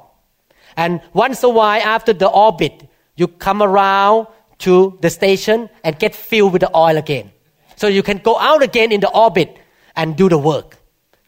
[0.77, 4.27] And once a while after the orbit, you come around
[4.59, 7.31] to the station and get filled with the oil again.
[7.75, 9.57] So you can go out again in the orbit
[9.95, 10.77] and do the work.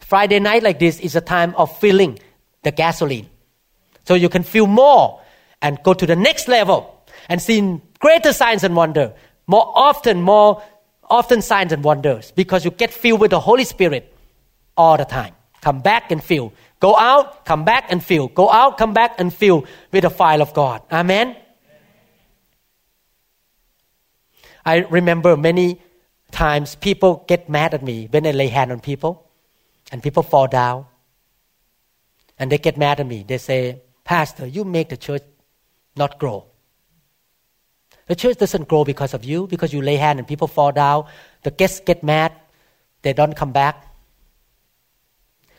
[0.00, 2.18] Friday night like this is a time of filling
[2.62, 3.28] the gasoline.
[4.04, 5.20] So you can feel more
[5.60, 9.12] and go to the next level and see greater signs and wonder.
[9.46, 10.62] More often, more
[11.08, 14.12] often signs and wonders because you get filled with the Holy Spirit
[14.76, 15.34] all the time.
[15.60, 16.52] Come back and fill.
[16.80, 18.26] Go out, come back and fill.
[18.28, 20.82] Go out, come back and fill with the fire of God.
[20.90, 21.36] Amen.
[24.64, 25.80] I remember many
[26.32, 29.30] times people get mad at me when I lay hand on people
[29.92, 30.86] and people fall down.
[32.42, 33.22] And they get mad at me.
[33.22, 35.22] They say, Pastor, you make the church
[35.94, 36.46] not grow.
[38.08, 41.06] The church doesn't grow because of you, because you lay hand and people fall down.
[41.44, 42.32] The guests get mad.
[43.02, 43.86] They don't come back.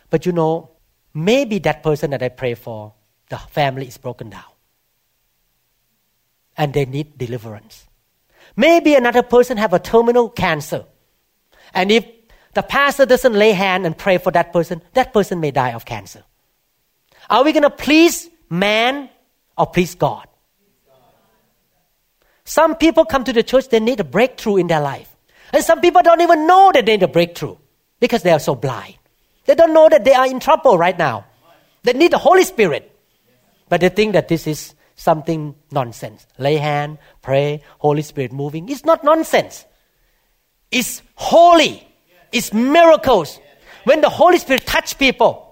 [0.09, 0.71] But you know,
[1.13, 2.91] maybe that person that I pray for,
[3.29, 4.51] the family is broken down.
[6.57, 7.85] And they need deliverance.
[8.57, 10.83] Maybe another person have a terminal cancer.
[11.73, 12.05] And if
[12.53, 15.85] the pastor doesn't lay hand and pray for that person, that person may die of
[15.85, 16.25] cancer.
[17.33, 19.09] Are we going to please man
[19.57, 20.27] or please God?
[22.45, 25.09] Some people come to the church, they need a breakthrough in their life.
[25.51, 27.55] And some people don't even know that they need a breakthrough
[27.99, 28.99] because they are so blind.
[29.45, 31.25] They don't know that they are in trouble right now.
[31.81, 32.95] They need the Holy Spirit.
[33.67, 36.27] But they think that this is something nonsense.
[36.37, 38.69] Lay hand, pray, Holy Spirit moving.
[38.69, 39.65] It's not nonsense.
[40.69, 41.87] It's holy.
[42.31, 43.39] It's miracles.
[43.85, 45.42] When the Holy Spirit touch people,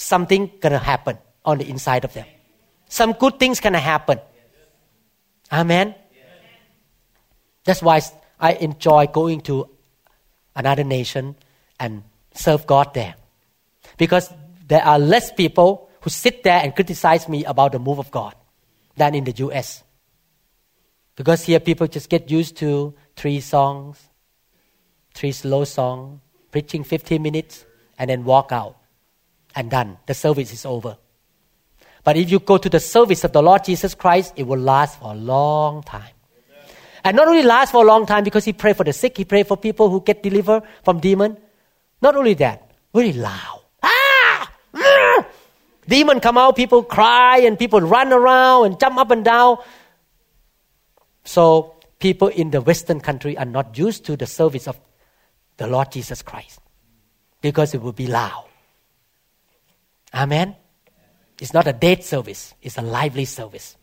[0.00, 2.26] something gonna happen on the inside of them.
[2.88, 4.18] Some good things gonna happen.
[5.52, 5.94] Amen.
[7.64, 8.00] That's why
[8.38, 9.68] I enjoy going to
[10.56, 11.36] another nation
[11.78, 12.02] and
[12.34, 13.14] serve God there.
[13.98, 14.32] Because
[14.66, 18.34] there are less people who sit there and criticize me about the move of God
[18.96, 19.82] than in the US.
[21.16, 23.98] Because here people just get used to three songs,
[25.12, 26.20] three slow songs,
[26.50, 27.66] preaching 15 minutes,
[27.98, 28.79] and then walk out.
[29.60, 29.98] And done.
[30.06, 30.96] The service is over.
[32.02, 34.98] But if you go to the service of the Lord Jesus Christ, it will last
[34.98, 36.14] for a long time.
[37.04, 39.26] And not only last for a long time because he prayed for the sick, he
[39.26, 41.36] prayed for people who get delivered from demon.
[42.00, 43.60] Not only that, very loud.
[43.82, 44.50] Ah!
[44.72, 45.26] Mm!
[45.86, 49.58] Demon come out, people cry and people run around and jump up and down.
[51.24, 54.80] So people in the Western country are not used to the service of
[55.58, 56.60] the Lord Jesus Christ
[57.42, 58.46] because it will be loud.
[60.20, 60.54] Amen.
[61.40, 63.76] It's not a dead service, it's a lively service.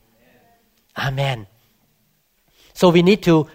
[0.96, 1.48] Amen.
[2.74, 3.48] So we need to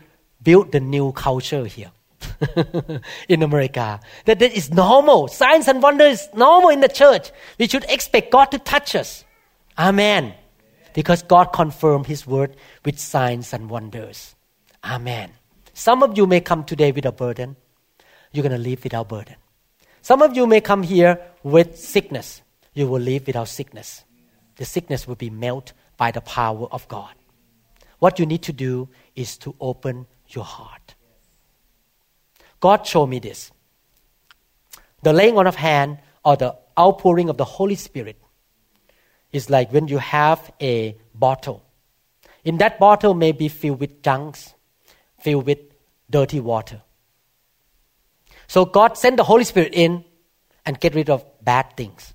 [0.43, 1.93] build the new culture here.
[3.29, 4.01] in America.
[4.25, 5.29] That that is normal.
[5.29, 7.31] Signs and wonders is normal in the church.
[7.59, 9.25] We should expect God to touch us.
[9.79, 10.35] Amen.
[10.95, 14.35] Because God confirmed His word with signs and wonders.
[14.85, 15.31] Amen.
[15.75, 17.57] Some of you may come today with a burden.
[18.33, 19.37] You're going to leave without burden.
[20.03, 22.43] Some of you may come here with sickness.
[22.75, 24.05] You will live without sickness.
[24.57, 27.15] The sickness will be melted by the power of God.
[27.99, 30.95] What you need to do is to open your heart.
[32.61, 33.53] God showed me this.
[35.03, 38.17] The laying on of hand or the outpouring of the Holy Spirit
[39.33, 41.65] is like when you have a bottle.
[42.45, 44.55] In that bottle may be filled with junks,
[45.21, 45.59] filled with
[46.11, 46.83] dirty water.
[48.47, 50.05] So God sent the Holy Spirit in
[50.67, 52.15] and get rid of bad things.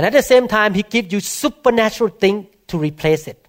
[0.00, 3.46] And at the same time, He gives you supernatural thing to replace it.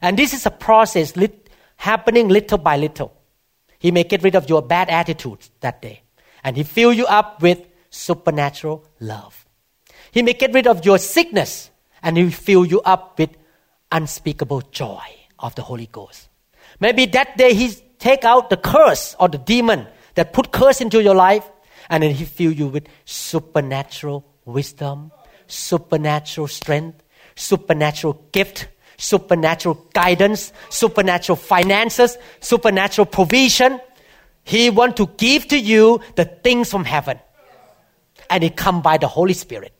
[0.00, 3.12] And this is a process lit, happening little by little.
[3.80, 6.02] He may get rid of your bad attitudes that day.
[6.44, 7.58] And He fill you up with
[7.90, 9.46] supernatural love.
[10.12, 11.70] He may get rid of your sickness
[12.04, 13.30] and He fill you up with
[13.90, 15.02] unspeakable joy
[15.40, 16.28] of the Holy Ghost.
[16.78, 21.02] Maybe that day He take out the curse or the demon that put curse into
[21.02, 21.50] your life
[21.90, 25.10] and then He fill you with supernatural wisdom,
[25.46, 27.02] supernatural strength,
[27.36, 33.80] supernatural gift, supernatural guidance, supernatural finances, supernatural provision.
[34.44, 37.18] He want to give to you the things from heaven.
[38.30, 39.72] And it come by the Holy Spirit.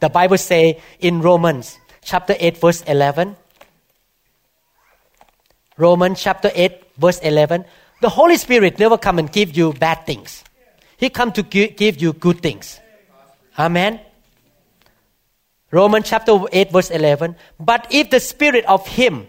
[0.00, 3.36] The Bible say in Romans chapter 8 verse 11
[5.76, 7.64] Romans chapter 8 verse 11
[8.00, 10.44] the Holy Spirit never come and give you bad things.
[10.96, 12.80] He come to give you good things.
[13.58, 14.00] Amen.
[15.70, 19.26] Romans chapter 8 verse 11 but if the spirit of him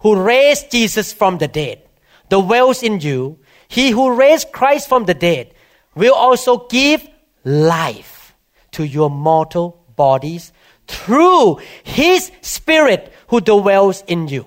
[0.00, 1.82] who raised Jesus from the dead
[2.28, 5.52] dwells in you he who raised Christ from the dead
[5.94, 7.06] will also give
[7.44, 8.34] life
[8.72, 10.52] to your mortal bodies
[10.86, 14.46] through his spirit who dwells in you.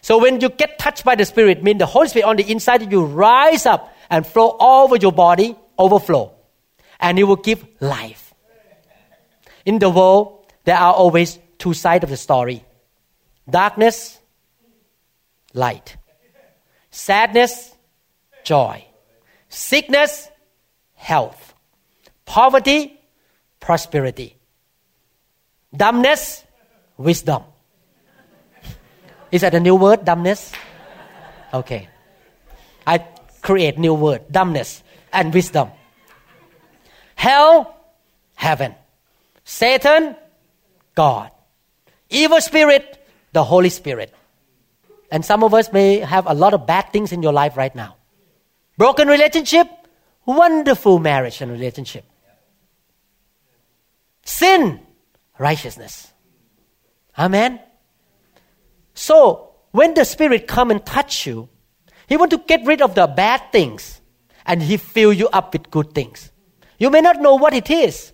[0.00, 2.82] So when you get touched by the spirit mean the holy spirit on the inside
[2.82, 6.32] of you rise up and flow over your body overflow
[7.00, 8.21] and it will give life
[9.64, 12.64] in the world there are always two sides of the story
[13.48, 14.18] darkness
[15.54, 15.96] light
[16.90, 17.74] sadness
[18.44, 18.84] joy
[19.48, 20.28] sickness
[20.94, 21.54] health
[22.24, 22.98] poverty
[23.62, 24.36] prosperity.
[25.74, 26.44] Dumbness,
[26.98, 27.44] wisdom.
[29.32, 30.52] Is that a new word, dumbness?
[31.54, 31.88] Okay.
[32.86, 33.06] I
[33.40, 34.82] create new word, dumbness
[35.12, 35.70] and wisdom.
[37.14, 37.74] Hell,
[38.34, 38.74] heaven.
[39.44, 40.16] Satan,
[40.94, 41.30] God.
[42.10, 44.14] Evil spirit, the Holy Spirit.
[45.10, 47.74] And some of us may have a lot of bad things in your life right
[47.74, 47.96] now.
[48.78, 49.68] Broken relationship,
[50.24, 52.04] wonderful marriage and relationship.
[54.24, 54.80] Sin,
[55.38, 56.12] righteousness.
[57.18, 57.60] Amen.
[58.94, 61.48] So when the Spirit come and touch you,
[62.06, 64.00] He want to get rid of the bad things
[64.46, 66.30] and He fill you up with good things.
[66.78, 68.12] You may not know what it is,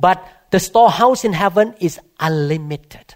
[0.00, 3.14] but the storehouse in heaven is unlimited.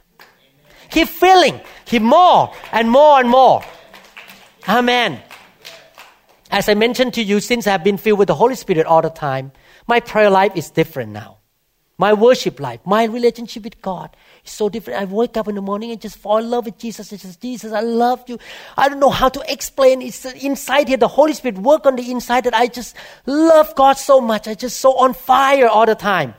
[0.90, 3.62] Keep filling, keep more and more and more.
[4.68, 5.22] Amen.
[6.50, 9.08] As I mentioned to you, since I've been filled with the Holy Spirit all the
[9.08, 9.52] time,
[9.86, 11.38] my prayer life is different now.
[11.98, 14.14] My worship life, my relationship with God
[14.44, 15.00] is so different.
[15.00, 17.12] I wake up in the morning and just fall in love with Jesus.
[17.12, 18.38] I just, Jesus, I love you.
[18.76, 20.02] I don't know how to explain.
[20.02, 20.96] It's inside here.
[20.96, 24.48] The Holy Spirit work on the inside that I just love God so much.
[24.48, 26.34] I just so on fire all the time.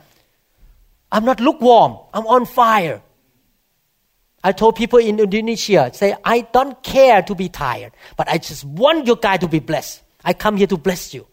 [1.14, 1.96] I'm not lukewarm.
[2.12, 3.00] I'm on fire.
[4.42, 8.64] I told people in Indonesia, say, I don't care to be tired, but I just
[8.64, 10.02] want your guy to be blessed.
[10.24, 11.28] I come here to bless you.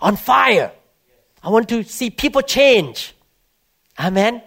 [0.00, 0.72] On fire.
[1.42, 3.14] I want to see people change.
[3.98, 4.42] Amen.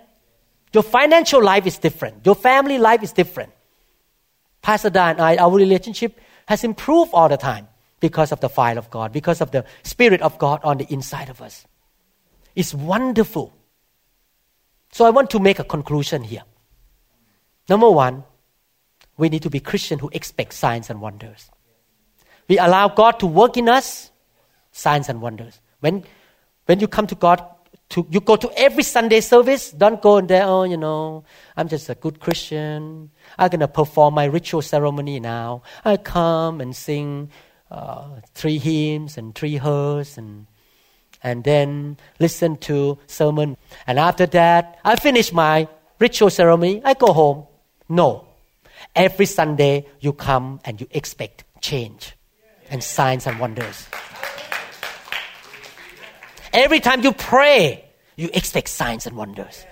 [0.74, 2.26] Your financial life is different.
[2.26, 3.52] Your family life is different.
[4.64, 7.68] Pastor Dan and I, our relationship has improved all the time
[8.00, 11.30] because of the fire of God, because of the Spirit of God on the inside
[11.30, 11.68] of us.
[12.56, 13.54] It's wonderful.
[14.94, 16.44] So I want to make a conclusion here.
[17.68, 18.24] Number one,
[19.18, 21.50] we need to be Christian who expect signs and wonders.
[22.48, 24.12] We allow God to work in us,
[24.72, 25.60] signs and wonders.
[25.80, 26.04] When
[26.68, 27.44] when you come to God,
[27.90, 31.26] to, you go to every Sunday service, don't go in there, oh, you know,
[31.58, 33.10] I'm just a good Christian.
[33.38, 35.64] I'm going to perform my ritual ceremony now.
[35.84, 37.32] I come and sing
[37.72, 40.46] uh, three hymns and three hers and
[41.24, 43.58] and then listen to sermon.
[43.88, 45.68] And after that, I finish my
[46.00, 46.82] ritual ceremony.
[46.84, 47.48] I go home.
[47.90, 48.28] No.
[48.96, 52.16] Every Sunday, you come and you expect change
[52.70, 53.88] and signs and wonders.
[56.52, 59.66] Every time you pray, you expect signs and wonders.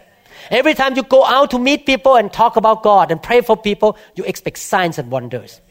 [0.50, 3.56] Every time you go out to meet people and talk about God and pray for
[3.56, 5.62] people, you expect signs and wonders.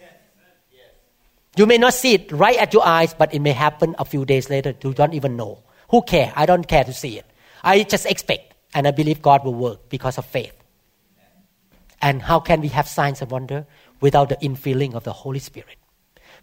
[1.57, 4.25] You may not see it right at your eyes, but it may happen a few
[4.25, 4.75] days later.
[4.85, 5.59] You don't even know.
[5.91, 6.33] Who care?
[6.37, 7.27] I don't care to see it.
[7.63, 10.55] I just expect, and I believe God will work because of faith.
[12.01, 13.67] And how can we have signs and wonder
[14.01, 15.77] without the infilling of the Holy Spirit?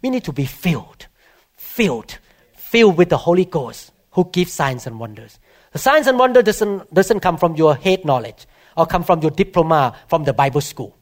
[0.02, 1.08] We need to be filled,
[1.56, 2.18] filled,
[2.54, 5.38] filled with the Holy Ghost who gives signs and wonders.
[5.72, 8.46] The signs and wonder doesn't, doesn't come from your head knowledge
[8.76, 10.96] or come from your diploma from the Bible school.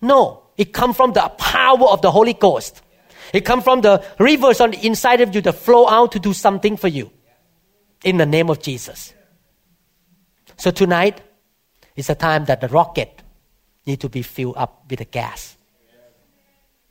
[0.00, 2.82] No, it comes from the power of the Holy Ghost.
[3.32, 6.32] It comes from the rivers on the inside of you that flow out to do
[6.32, 7.10] something for you.
[8.06, 9.12] In the name of Jesus.
[10.56, 11.20] So tonight
[11.96, 13.10] is a time that the rocket
[13.84, 15.56] need to be filled up with the gas.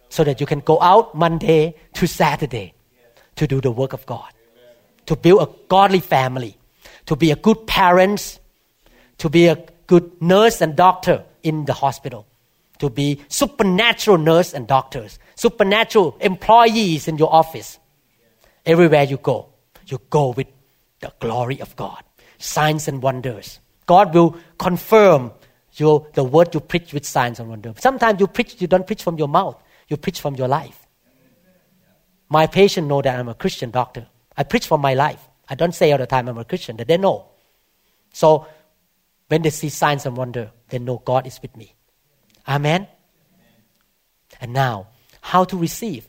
[0.09, 2.73] So that you can go out Monday to Saturday
[3.37, 4.35] to do the work of God
[5.05, 6.57] to build a godly family,
[7.05, 8.39] to be a good parents,
[9.17, 9.57] to be a
[9.87, 12.25] good nurse and doctor in the hospital,
[12.79, 17.79] to be supernatural nurse and doctors, supernatural employees in your office.
[18.65, 19.49] Everywhere you go,
[19.85, 20.47] you go with
[20.99, 22.03] the glory of God.
[22.37, 23.59] signs and wonders.
[23.85, 25.31] God will confirm
[25.73, 27.75] your, the word you preach with signs and wonders.
[27.79, 30.87] Sometimes you preach, you don't preach from your mouth, you preach from your life.
[32.29, 34.07] My patient know that I'm a Christian doctor.
[34.35, 35.19] I preach from my life.
[35.47, 37.27] I don't say all the time I'm a Christian, that they know.
[38.13, 38.47] So
[39.27, 41.75] when they see signs and wonder, they know God is with me.
[42.47, 42.87] Amen.
[44.41, 44.87] And now,
[45.21, 46.07] how to receive?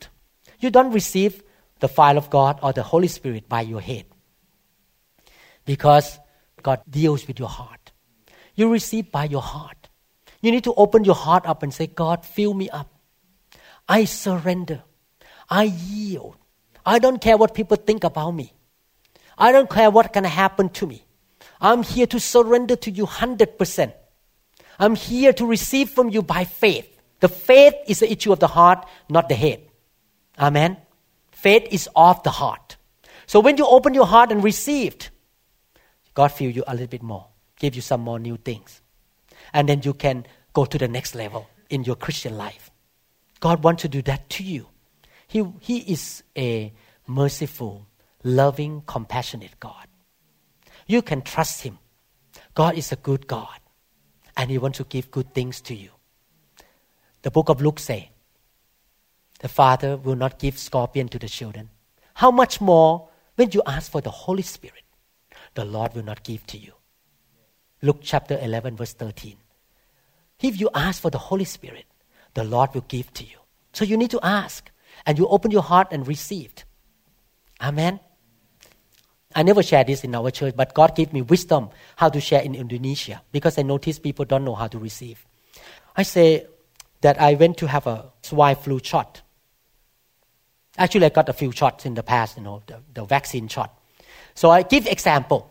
[0.58, 1.42] You don't receive
[1.80, 4.06] the fire of God or the Holy Spirit by your head.
[5.66, 6.18] Because
[6.62, 7.92] God deals with your heart.
[8.54, 9.88] You receive by your heart.
[10.40, 12.88] You need to open your heart up and say, God, fill me up.
[13.88, 14.82] I surrender.
[15.50, 16.36] I yield.
[16.84, 18.52] I don't care what people think about me.
[19.36, 21.04] I don't care what can happen to me.
[21.60, 23.92] I'm here to surrender to you 100%.
[24.78, 26.88] I'm here to receive from you by faith.
[27.20, 29.60] The faith is the issue of the heart, not the head.
[30.38, 30.76] Amen.
[31.32, 32.76] Faith is of the heart.
[33.26, 35.10] So when you open your heart and received,
[36.16, 37.26] God fill you a little bit more,
[37.60, 38.80] give you some more new things.
[39.52, 42.70] And then you can go to the next level in your Christian life.
[43.38, 44.66] God wants to do that to you.
[45.28, 46.72] He, he is a
[47.06, 47.86] merciful,
[48.24, 49.88] loving, compassionate God.
[50.86, 51.78] You can trust Him.
[52.54, 53.60] God is a good God,
[54.38, 55.90] and He wants to give good things to you.
[57.20, 58.10] The book of Luke say,
[59.40, 61.68] the Father will not give scorpion to the children.
[62.14, 64.85] How much more when you ask for the Holy Spirit,
[65.56, 66.72] the Lord will not give to you.
[67.82, 69.36] Luke chapter 11, verse 13.
[70.40, 71.86] If you ask for the Holy Spirit,
[72.34, 73.38] the Lord will give to you.
[73.72, 74.70] So you need to ask,
[75.04, 76.52] and you open your heart and receive.
[77.60, 78.00] Amen.
[79.34, 82.40] I never share this in our church, but God gave me wisdom how to share
[82.40, 85.26] in Indonesia because I noticed people don't know how to receive.
[85.94, 86.46] I say
[87.02, 89.22] that I went to have a swine flu shot.
[90.78, 93.78] Actually, I got a few shots in the past, you know, the, the vaccine shot.
[94.36, 95.50] So I give example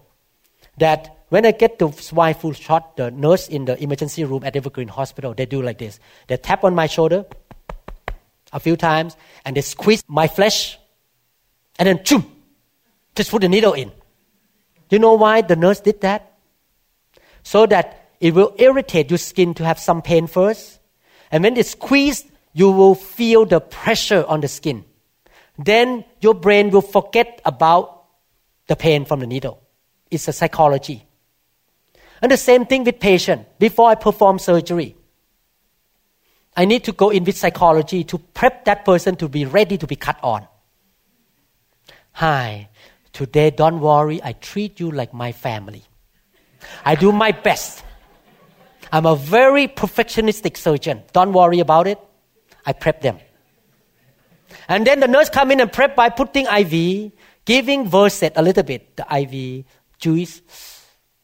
[0.78, 4.56] that when I get the swine flu shot, the nurse in the emergency room at
[4.56, 6.00] Evergreen Hospital, they do like this.
[6.28, 7.26] They tap on my shoulder
[8.54, 10.78] a few times and they squeeze my flesh
[11.80, 12.26] and then choom,
[13.16, 13.92] just put the needle in.
[14.92, 16.38] You know why the nurse did that?
[17.42, 20.80] So that it will irritate your skin to have some pain first.
[21.32, 24.86] And when it's squeezed, you will feel the pressure on the skin.
[25.58, 28.05] Then your brain will forget about
[28.68, 29.62] the pain from the needle.
[30.10, 31.06] It's a psychology.
[32.22, 33.48] And the same thing with patient.
[33.60, 34.96] Before I perform surgery,
[36.56, 39.86] I need to go in with psychology to prep that person to be ready to
[39.86, 40.48] be cut on.
[42.14, 42.70] Hi,
[43.12, 45.84] today don't worry, I treat you like my family.
[46.86, 47.84] I do my best.
[48.92, 51.04] I'm a very perfectionistic surgeon.
[51.12, 52.00] Don't worry about it.
[52.66, 53.20] I prep them.
[54.70, 57.12] And then the nurse come in and prep by putting IV,
[57.46, 59.66] giving Versed a little bit, the IV
[60.00, 60.42] juice.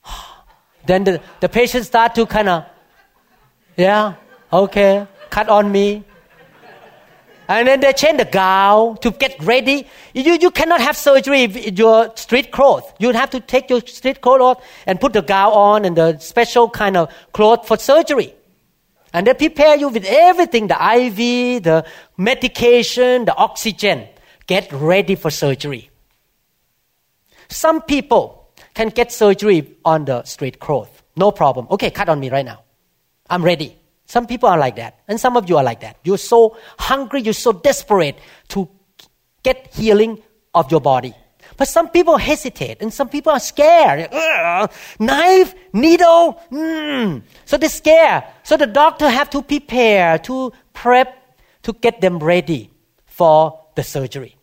[0.86, 2.65] then the, the patient start to kind of,
[3.76, 4.13] yeah,
[4.53, 6.03] okay, cut on me.
[7.47, 9.86] And then they change the gown to get ready.
[10.13, 12.84] You, you cannot have surgery in your street clothes.
[12.97, 16.17] You have to take your street clothes off and put the gown on and the
[16.19, 18.34] special kind of clothes for surgery.
[19.13, 24.07] And they prepare you with everything the IV, the medication, the oxygen.
[24.47, 25.91] Get ready for surgery.
[27.52, 30.88] Some people can get surgery on the straight clothes.
[31.16, 31.68] No problem.
[31.70, 32.64] Okay, cut on me right now.
[33.30, 33.78] I'm ready.
[34.06, 34.99] Some people are like that.
[35.08, 35.97] And some of you are like that.
[36.04, 38.18] You're so hungry, you're so desperate
[38.49, 38.70] to
[39.43, 40.22] get healing
[40.54, 41.14] of your body.
[41.58, 44.10] But some people hesitate and some people are scared.
[44.12, 47.22] Ugh, knife, needle, mm.
[47.45, 48.24] so they scare.
[48.43, 52.72] So the doctor have to prepare, to prep, to get them ready
[53.06, 54.38] for the surgery.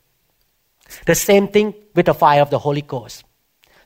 [1.06, 3.24] The same thing with the fire of the Holy Ghost.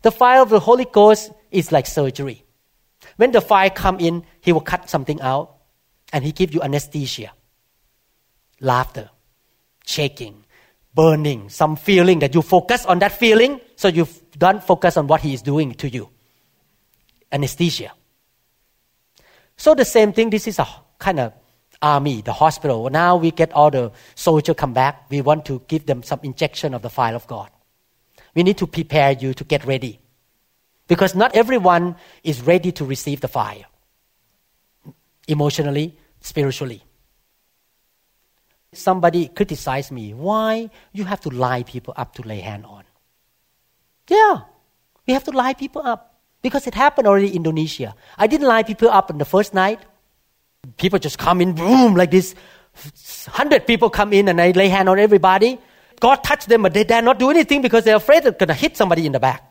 [0.03, 2.45] The fire of the Holy Ghost is like surgery.
[3.17, 5.57] When the fire come in, he will cut something out
[6.13, 7.33] and he give you anesthesia.
[8.61, 9.11] Laughter,
[9.87, 10.45] shaking,
[10.95, 14.07] burning, some feeling that you focus on that feeling, so you
[14.39, 16.09] don't focus on what he is doing to you.
[17.31, 17.93] Anesthesia.
[19.57, 20.67] So the same thing, this is a
[20.99, 21.33] kind of
[21.83, 22.89] army, the hospital.
[22.91, 25.11] Now we get all the soldiers come back.
[25.11, 27.51] We want to give them some injection of the fire of God.
[28.35, 29.99] We need to prepare you to get ready.
[30.89, 33.65] Because not everyone is ready to receive the fire.
[35.29, 36.83] Emotionally, spiritually
[38.73, 40.15] somebody criticized me.
[40.15, 42.85] Why you have to lie people up to lay hand on?
[44.09, 44.41] Yeah,
[45.07, 47.95] we have to lie people up because it happened already in Indonesia.
[48.19, 49.81] I didn't lie people up on the first night.
[50.77, 52.37] People just come in, boom, like this.
[53.27, 55.59] Hundred people come in and I lay hand on everybody.
[55.99, 58.77] God touched them, but they dare not do anything because they're afraid they're gonna hit
[58.77, 59.43] somebody in the back.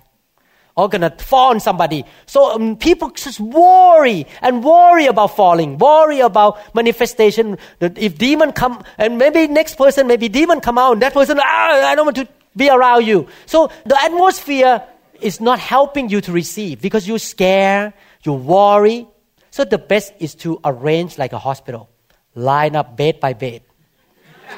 [0.77, 2.05] or gonna fall on somebody.
[2.27, 7.57] So um, people just worry and worry about falling, worry about manifestation.
[7.79, 11.39] That if demon come, and maybe next person, maybe demon come out, and that person,
[11.41, 13.27] ah, I don't want to be around you.
[13.47, 14.81] So the atmosphere
[15.19, 17.93] is not helping you to receive because you scare,
[18.23, 19.07] you worry.
[19.51, 21.89] So the best is to arrange like a hospital,
[22.35, 23.61] line up bed by bed,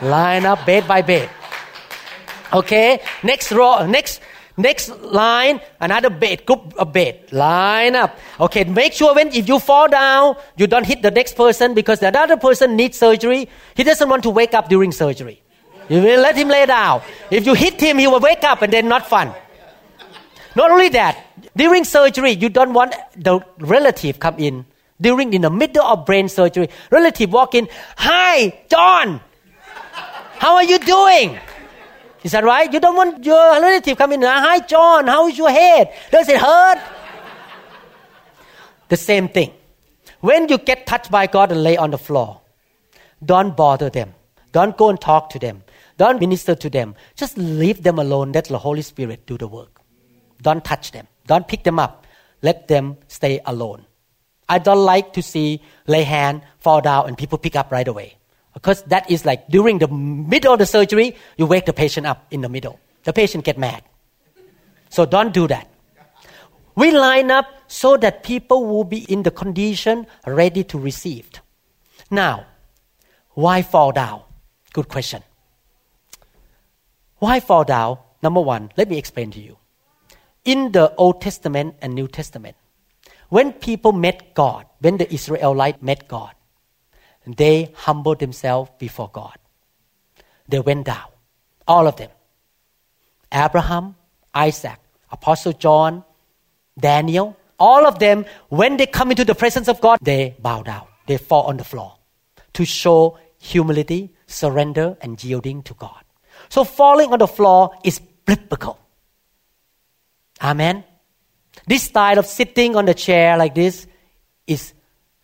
[0.01, 1.29] line up bed by bed.
[2.53, 4.21] Okay, next row, next
[4.55, 8.17] next line, another bed, group a bed, line up.
[8.39, 11.99] Okay, make sure when if you fall down, you don't hit the next person because
[11.99, 13.49] the other person needs surgery.
[13.75, 15.41] He doesn't want to wake up during surgery.
[15.89, 17.01] You will let him lay down.
[17.31, 19.33] If you hit him, he will wake up and then not fun.
[20.55, 21.17] Not only that,
[21.57, 24.65] during surgery, you don't want the relative come in.
[25.03, 29.19] During in the middle of brain surgery, relative walk in, hi, John,
[30.39, 31.37] how are you doing?
[32.23, 32.71] Is that right?
[32.71, 35.93] You don't want your relative come in, ah, hi, John, how is your head?
[36.09, 36.79] Does it hurt?
[38.87, 39.51] the same thing.
[40.21, 42.39] When you get touched by God and lay on the floor,
[43.25, 44.13] don't bother them.
[44.53, 45.63] Don't go and talk to them.
[45.97, 46.95] Don't minister to them.
[47.15, 48.31] Just leave them alone.
[48.31, 49.81] Let the Holy Spirit do the work.
[50.41, 51.07] Don't touch them.
[51.27, 52.07] Don't pick them up.
[52.41, 53.85] Let them stay alone.
[54.47, 58.17] I don't like to see lay hand, fall down, and people pick up right away.
[58.53, 62.27] Because that is like during the middle of the surgery, you wake the patient up
[62.31, 62.79] in the middle.
[63.03, 63.83] The patient get mad.
[64.89, 65.67] So don't do that.
[66.75, 71.29] We line up so that people will be in the condition ready to receive.
[72.09, 72.45] Now,
[73.31, 74.21] why fall down?
[74.73, 75.23] Good question.
[77.17, 77.97] Why fall down?
[78.21, 79.57] Number one, let me explain to you
[80.45, 82.55] in the Old Testament and New Testament,
[83.33, 86.33] when people met God, when the Israelites met God,
[87.25, 89.37] they humbled themselves before God.
[90.47, 91.09] They went down,
[91.67, 92.11] all of them.
[93.33, 93.95] Abraham,
[94.35, 94.79] Isaac,
[95.11, 96.03] Apostle John,
[96.77, 100.85] Daniel, all of them, when they come into the presence of God, they bow down.
[101.07, 101.97] They fall on the floor
[102.53, 106.03] to show humility, surrender, and yielding to God.
[106.49, 108.77] So falling on the floor is biblical.
[110.39, 110.83] Amen.
[111.67, 113.87] This style of sitting on the chair like this
[114.47, 114.73] is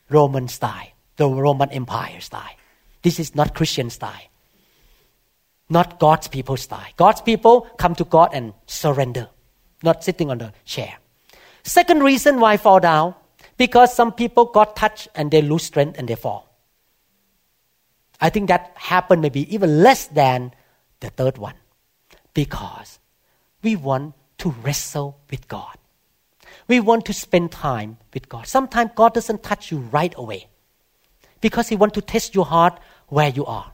[0.10, 2.56] Roman style, the Roman Empire style.
[3.02, 4.28] This is not Christian style.
[5.70, 6.92] Not God's people style.
[6.98, 9.30] God's people come to God and surrender,
[9.84, 10.98] not sitting on the chair.
[11.64, 13.16] Second reason why fall down,
[13.58, 16.50] because some people got touched and they lose strength and they fall.
[18.22, 20.54] I think that happened maybe even less than
[21.00, 21.56] the third one.
[22.34, 23.00] Because
[23.62, 25.79] we want to wrestle with God.
[26.70, 28.46] We want to spend time with God.
[28.46, 30.48] Sometimes God doesn't touch you right away
[31.42, 33.74] because He wants to test your heart where you are.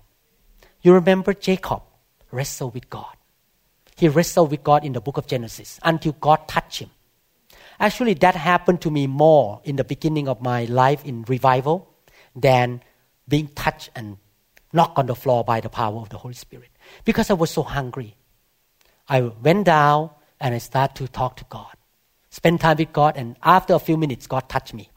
[0.81, 1.83] You remember Jacob
[2.31, 3.15] wrestled with God.
[3.97, 6.89] He wrestled with God in the book of Genesis until God touched him.
[7.79, 11.93] Actually, that happened to me more in the beginning of my life in revival
[12.33, 12.81] than
[13.27, 14.17] being touched and
[14.71, 16.69] knocked on the floor by the power of the Holy Spirit
[17.03, 18.15] because I was so hungry.
[19.09, 21.75] I went down and I start to talk to God.
[22.35, 24.89] Spend time with God, and after a few minutes, God touched me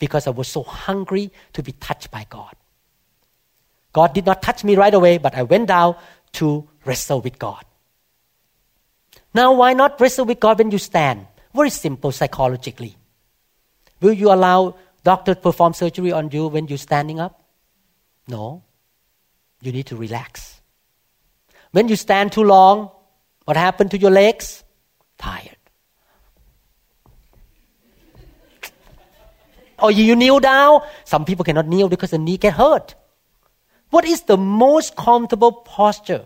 [0.00, 2.52] because I was so hungry to be touched by God.
[3.92, 5.94] God did not touch me right away, but I went down
[6.32, 7.64] to wrestle with God.
[9.32, 11.28] Now, why not wrestle with God when you stand?
[11.54, 12.96] Very simple psychologically.
[14.00, 17.40] Will you allow doctor to perform surgery on you when you're standing up?
[18.26, 18.64] No.
[19.60, 20.60] You need to relax.
[21.70, 22.90] When you stand too long,
[23.44, 24.64] what happened to your legs?
[25.16, 25.53] tired.
[29.84, 30.80] Oh, or you kneel down.
[31.04, 32.94] Some people cannot kneel because the knee get hurt.
[33.90, 36.24] What is the most comfortable posture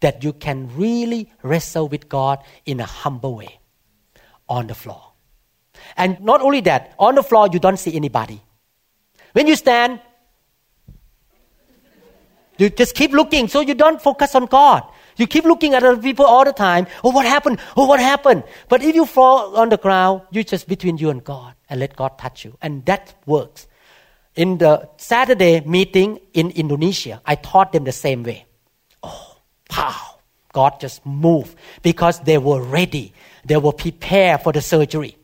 [0.00, 3.60] that you can really wrestle with God in a humble way?
[4.48, 5.12] On the floor.
[5.96, 8.42] And not only that, on the floor you don't see anybody.
[9.32, 10.00] When you stand,
[12.58, 14.82] you just keep looking so you don't focus on God.
[15.16, 16.86] You keep looking at other people all the time.
[17.02, 17.58] Oh, what happened?
[17.76, 18.44] Oh, what happened?
[18.68, 21.96] But if you fall on the ground, you just between you and God and let
[21.96, 22.56] God touch you.
[22.60, 23.66] And that works.
[24.34, 28.44] In the Saturday meeting in Indonesia, I taught them the same way.
[29.02, 29.38] Oh,
[29.76, 30.16] wow.
[30.52, 33.12] God just moved because they were ready.
[33.44, 35.16] They were prepared for the surgery.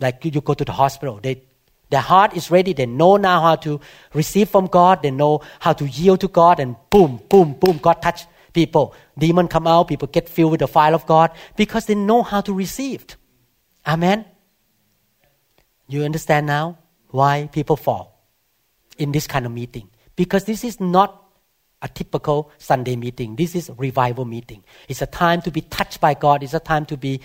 [0.00, 1.42] Like you go to the hospital, they,
[1.90, 2.72] their heart is ready.
[2.72, 3.80] They know now how to
[4.12, 5.02] receive from God.
[5.02, 8.94] They know how to yield to God, and boom, boom, boom, God touched people.
[9.18, 12.40] Demon come out, people get filled with the fire of God because they know how
[12.40, 13.02] to receive.
[13.02, 13.16] It.
[13.86, 14.24] Amen.
[15.86, 16.78] You understand now
[17.10, 18.26] why people fall
[18.96, 19.90] in this kind of meeting?
[20.16, 21.20] Because this is not
[21.82, 23.36] a typical Sunday meeting.
[23.36, 24.64] This is revival meeting.
[24.88, 26.42] It's a time to be touched by God.
[26.42, 27.20] It's a time to be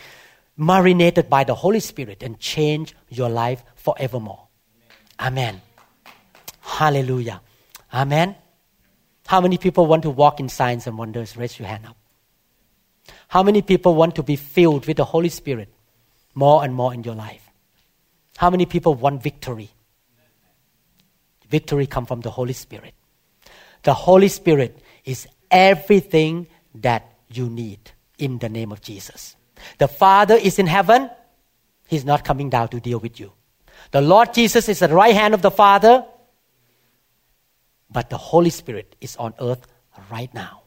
[0.58, 4.48] marinated by the Holy Spirit and change your life forevermore.
[5.20, 5.62] Amen.
[6.60, 7.42] Hallelujah.
[7.94, 8.36] Amen.
[9.30, 11.38] How many people want to walk in signs and wonders?
[11.38, 11.96] Raise your hand up.
[13.28, 15.70] How many people want to be filled with the Holy Spirit
[16.34, 17.48] more and more in your life?
[18.38, 19.70] How many people want victory?
[21.48, 22.96] Victory comes from the Holy Spirit.
[23.84, 29.36] The Holy Spirit is everything that you need in the name of Jesus.
[29.78, 31.08] The Father is in heaven.
[31.88, 33.32] He's not coming down to deal with you.
[33.92, 36.04] The Lord Jesus is at the right hand of the Father.
[37.90, 39.66] But the Holy Spirit is on earth
[40.12, 40.64] right now.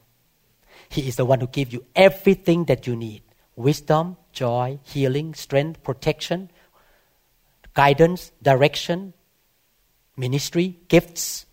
[0.89, 3.23] He is the one who gives you everything that you need
[3.55, 6.49] wisdom, joy, healing, strength, protection,
[7.73, 9.13] guidance, direction,
[10.17, 11.45] ministry, gifts,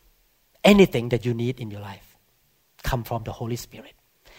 [0.65, 2.17] anything that you need in your life
[2.83, 3.93] come from the Holy Spirit.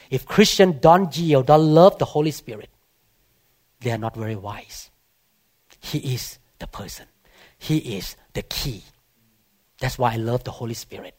[0.10, 2.70] If Christians don't yield, don't love the Holy Spirit,
[3.80, 4.92] they are not very wise.
[5.80, 7.08] He is the person.
[7.58, 8.84] He is the key.
[9.80, 11.16] That's why I love the Holy Spirit.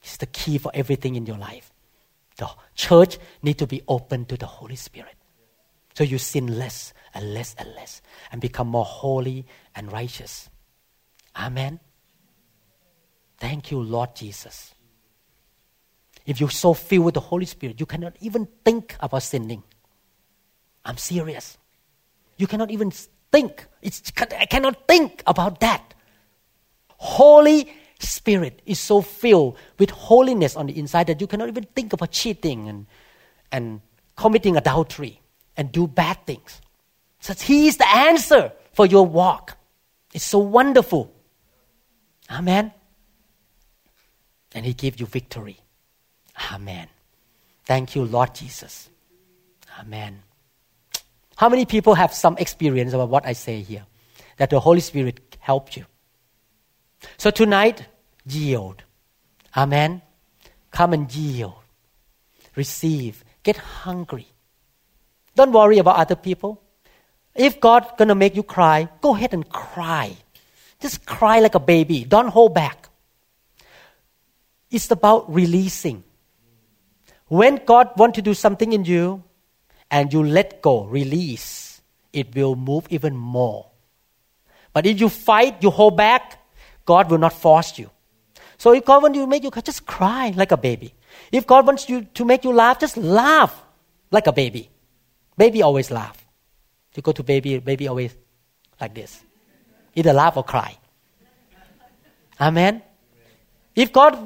[0.00, 1.72] He's the key for everything in your life.
[2.36, 5.14] The church need to be open to the Holy Spirit.
[5.94, 8.00] So you sin less and less and less
[8.32, 10.48] and become more holy and righteous.
[11.36, 11.80] Amen.
[13.38, 14.74] Thank you, Lord Jesus.
[16.26, 19.62] If you're so filled with the Holy Spirit, you cannot even think about sinning.
[20.84, 21.58] I'm serious.
[22.36, 22.90] You cannot even
[23.32, 23.66] think.
[23.82, 25.94] It's, I cannot think about that.
[26.96, 31.92] Holy Spirit is so filled with holiness on the inside that you cannot even think
[31.92, 32.86] about cheating and,
[33.52, 33.80] and
[34.16, 35.20] committing adultery
[35.56, 36.60] and do bad things.
[37.20, 39.56] So He is the answer for your walk.
[40.14, 41.12] It's so wonderful.
[42.30, 42.72] Amen.
[44.54, 45.58] And He gives you victory.
[46.52, 46.88] Amen.
[47.66, 48.88] Thank you, Lord Jesus.
[49.78, 50.22] Amen.
[51.36, 53.86] How many people have some experience about what I say here?
[54.38, 55.84] That the Holy Spirit helped you.
[57.16, 57.86] So tonight,
[58.26, 58.82] yield.
[59.56, 60.02] Amen.
[60.70, 61.54] Come and yield.
[62.56, 63.24] Receive.
[63.42, 64.28] Get hungry.
[65.34, 66.62] Don't worry about other people.
[67.34, 70.16] If God gonna make you cry, go ahead and cry.
[70.80, 72.04] Just cry like a baby.
[72.04, 72.88] Don't hold back.
[74.70, 76.04] It's about releasing.
[77.26, 79.22] When God want to do something in you
[79.90, 81.80] and you let go, release,
[82.12, 83.70] it will move even more.
[84.72, 86.39] But if you fight, you hold back,
[86.90, 87.88] God will not force you.
[88.58, 90.92] So if God wants you to make you just cry like a baby.
[91.30, 93.54] If God wants you to make you laugh, just laugh
[94.10, 94.68] like a baby.
[95.38, 96.26] Baby always laugh.
[96.94, 98.16] You go to baby, baby always
[98.80, 99.22] like this.
[99.94, 100.76] Either laugh or cry.
[102.40, 102.82] Amen.
[103.76, 104.18] If God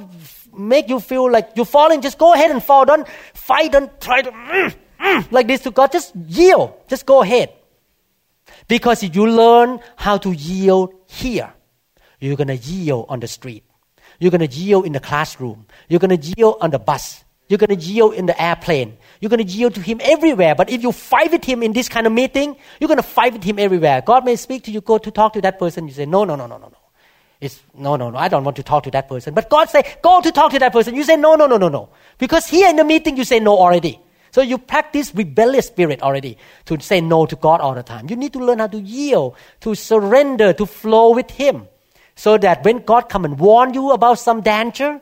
[0.57, 2.85] make you feel like you're falling, just go ahead and fall.
[2.87, 5.93] Don't fight, don't try to mm, mm, like this to God.
[5.93, 6.73] Just yield.
[6.89, 7.53] Just go ahead.
[8.69, 11.53] Because you learn how to yield here,
[12.27, 13.65] you're going to yield on the street.
[14.19, 15.67] You're going to yield in the classroom.
[15.89, 17.25] You're going to yield on the bus.
[17.49, 18.97] You're going to yield in the airplane.
[19.21, 20.55] You're going to yield to Him everywhere.
[20.55, 23.33] But if you fight with Him in this kind of meeting, you're going to fight
[23.35, 24.03] with Him everywhere.
[24.03, 25.87] God may speak to you, go to talk to that person.
[25.87, 26.79] You say, no, no, no, no, no, no.
[27.41, 29.35] It's, no, no, no, I don't want to talk to that person.
[29.35, 30.95] But God say, go to talk to that person.
[30.95, 31.91] You say, no, no, no, no, no.
[32.17, 34.01] Because here in the meeting, you say no already.
[34.31, 38.09] So you practice rebellious spirit already to say no to God all the time.
[38.09, 41.69] You need to learn how to yield, to surrender, to flow with Him.
[42.17, 45.01] So that when God come and warn you about some danger,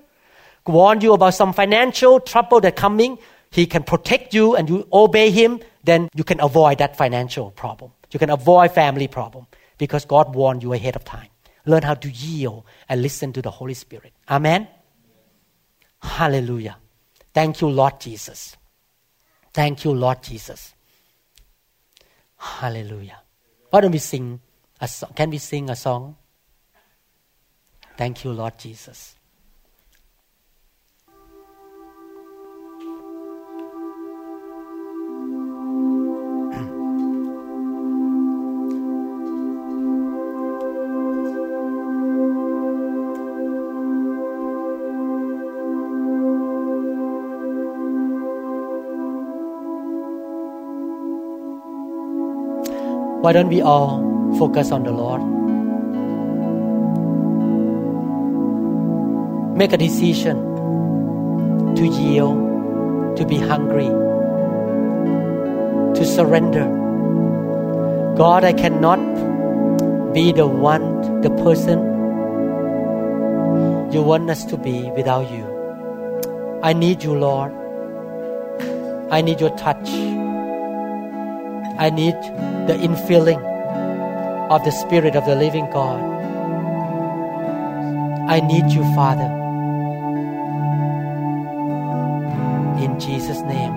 [0.66, 3.18] warn you about some financial trouble that coming,
[3.50, 7.92] He can protect you and you obey Him, then you can avoid that financial problem.
[8.10, 9.46] You can avoid family problem
[9.78, 11.28] because God warned you ahead of time.
[11.64, 14.12] Learn how to yield and listen to the Holy Spirit.
[14.28, 14.68] Amen.
[16.02, 16.76] Hallelujah.
[17.32, 18.56] Thank you, Lord Jesus.
[19.52, 20.74] Thank you, Lord Jesus.
[22.36, 23.20] Hallelujah.
[23.70, 24.40] Why don't we sing
[24.80, 25.12] a song?
[25.14, 26.16] Can we sing a song?
[27.97, 29.16] Thank you, Lord Jesus.
[53.22, 54.03] Why don't we all
[54.36, 55.32] focus on the Lord?
[59.55, 60.36] Make a decision
[61.76, 63.90] to yield, to be hungry,
[65.94, 66.64] to surrender.
[68.16, 69.00] God, I cannot
[70.14, 71.78] be the one, the person
[73.92, 75.44] you want us to be without you.
[76.62, 77.53] I need you, Lord.
[79.11, 79.90] I need your touch.
[81.78, 82.14] I need
[82.68, 83.42] the infilling
[84.50, 86.00] of the Spirit of the living God.
[88.28, 89.41] I need you, Father.
[93.07, 93.74] Jesus' name.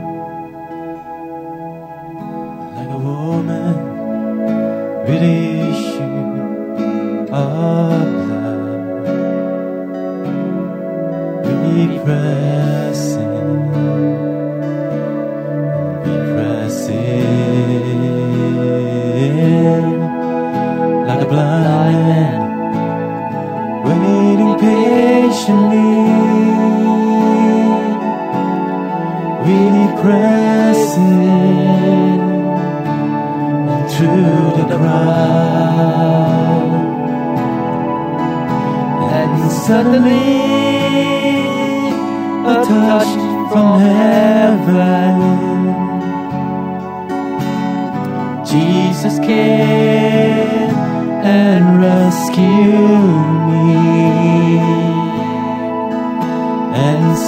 [2.75, 3.75] like a woman
[5.07, 6.03] with issue
[7.33, 8.61] of blood.
[11.63, 12.74] We press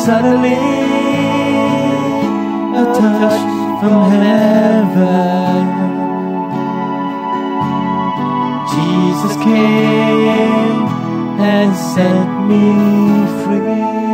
[0.07, 0.53] suddenly
[2.81, 3.41] a touch
[3.81, 5.65] from heaven.
[8.73, 10.87] Jesus came
[11.51, 12.63] and set me
[13.43, 14.06] free.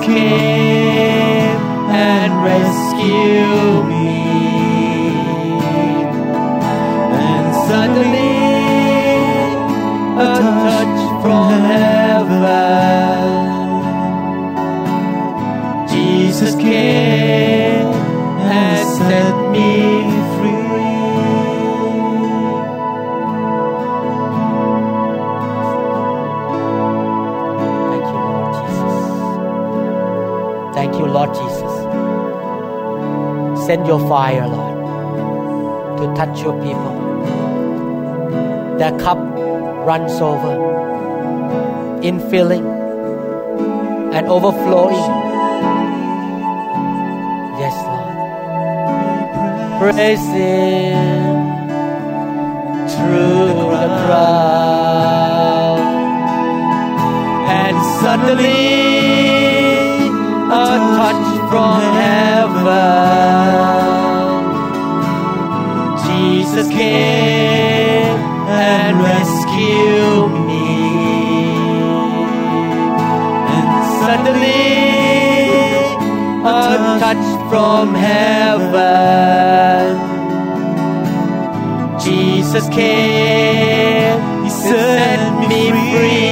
[0.00, 1.58] Came
[1.90, 3.41] and rescued
[33.92, 36.94] your fire, Lord, to touch your people.
[38.78, 39.18] Their cup
[39.88, 40.54] runs over,
[42.10, 42.66] infilling
[44.16, 45.04] and overflowing.
[47.60, 48.14] Yes, Lord.
[49.78, 51.42] Praise Him
[52.94, 55.82] through the crowd.
[57.60, 58.72] And suddenly
[60.50, 60.66] a
[60.96, 63.81] touch from heaven.
[66.52, 70.68] Jesus came and rescued me.
[73.54, 73.68] And
[74.02, 74.68] suddenly
[76.44, 76.46] a
[77.00, 79.96] touch from heaven.
[81.98, 86.31] Jesus came, He set me free.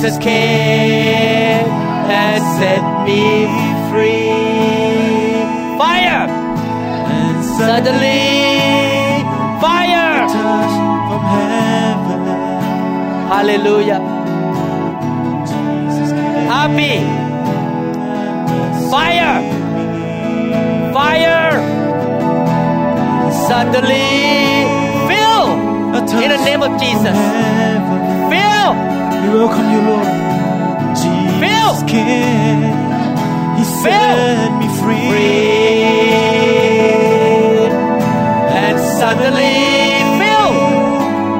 [0.00, 3.50] Jesus came and set me
[3.90, 4.30] free.
[5.76, 6.28] Fire!
[6.30, 8.22] And suddenly,
[9.60, 10.28] fire!
[10.28, 10.74] Touch
[11.08, 12.20] from heaven.
[13.26, 13.98] Hallelujah.
[16.46, 16.94] Happy.
[18.92, 19.36] Fire.
[20.94, 21.50] Fire.
[23.48, 24.06] Suddenly,
[25.08, 25.42] fill
[26.22, 27.18] in the name of Jesus.
[28.30, 28.97] Fill.
[29.28, 30.08] We welcome you, Lord.
[30.96, 31.74] Jesus Fill.
[31.86, 32.62] came.
[33.58, 35.04] He set me free.
[38.64, 39.56] And suddenly,
[40.18, 40.52] fill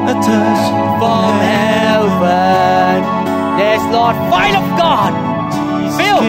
[0.05, 0.65] A touch
[1.01, 2.99] from heaven.
[3.63, 5.13] Yes, Lord, fire of God.
[5.97, 6.21] Fill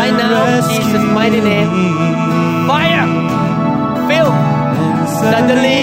[0.00, 1.68] right now, in Jesus' mighty name.
[2.66, 3.06] Fire.
[4.08, 4.32] Fill.
[5.20, 5.80] Suddenly,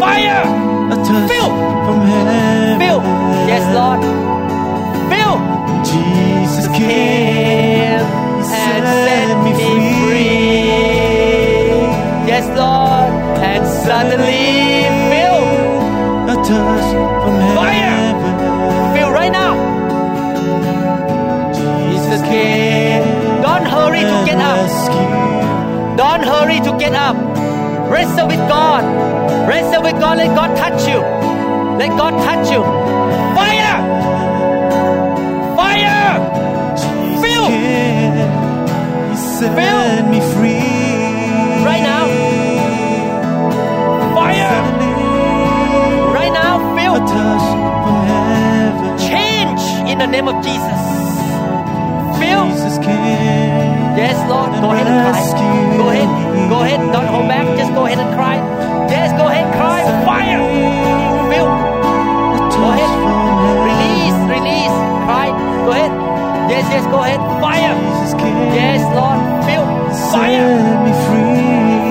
[0.00, 1.50] a touch Fill.
[1.86, 2.69] from heaven.
[3.02, 3.48] Fill.
[3.50, 4.00] Yes, Lord.
[5.10, 5.36] Fill.
[5.90, 10.70] Jesus came and set me free.
[12.30, 13.10] Yes, Lord.
[13.42, 15.40] And suddenly fill.
[16.32, 16.88] A touch
[17.22, 17.72] from Fire.
[17.72, 18.94] heaven.
[18.94, 19.54] Fill right now.
[21.54, 23.02] Jesus came.
[23.42, 24.70] Don't hurry to get up.
[25.96, 27.16] Don't hurry to get up.
[27.90, 28.84] Wrestle with God.
[29.48, 30.18] Wrestle with God.
[30.18, 31.19] Let God touch you.
[31.80, 32.62] Let God touch you.
[33.32, 33.76] Fire!
[35.56, 36.12] Fire!
[37.22, 37.46] Fill.
[39.08, 40.04] He set Fill.
[40.12, 40.60] me free.
[41.64, 42.04] Right now.
[44.12, 44.60] Fire!
[46.12, 47.46] Right now, feel touch
[47.84, 48.98] from heaven.
[48.98, 50.80] change in the name of Jesus.
[52.20, 52.44] Feel.
[53.96, 54.50] Yes, Lord.
[54.60, 55.76] Go ahead and cry.
[55.78, 56.50] Go ahead.
[56.50, 56.92] Go ahead.
[56.92, 57.46] Don't hold back.
[57.56, 58.36] Just go ahead and cry.
[58.90, 59.46] Yes, go ahead.
[59.56, 59.80] Cry.
[60.04, 61.32] Fire.
[61.32, 61.69] Feel.
[62.60, 62.92] Go ahead.
[63.70, 64.18] Release.
[64.36, 64.76] Release.
[65.06, 65.28] Cry.
[65.64, 65.92] Go ahead.
[66.50, 66.84] Yes, yes.
[66.92, 67.20] Go ahead.
[67.40, 67.74] Fire.
[68.54, 69.18] Yes, Lord.
[69.46, 69.64] Feel.
[70.12, 70.52] Fire.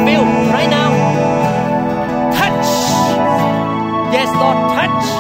[0.05, 0.91] Feel right now.
[2.37, 2.67] Touch.
[4.13, 4.57] Yes, Lord.
[4.77, 5.18] Touch.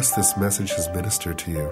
[0.00, 1.70] Trust this message has ministered to you.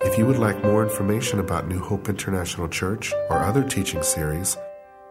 [0.00, 4.56] If you would like more information about New Hope International Church or other teaching series,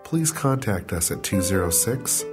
[0.04, 2.26] please contact us at 206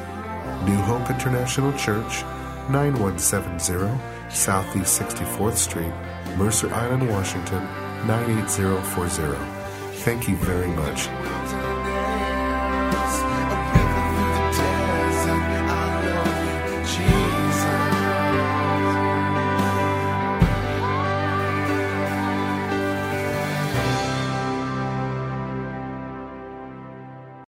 [0.66, 2.24] New Hope International Church,
[2.70, 4.00] 9170
[4.30, 5.92] Southeast 64th Street,
[6.38, 7.68] Mercer Island, Washington
[8.06, 9.36] 98040.
[10.04, 11.10] Thank you very much.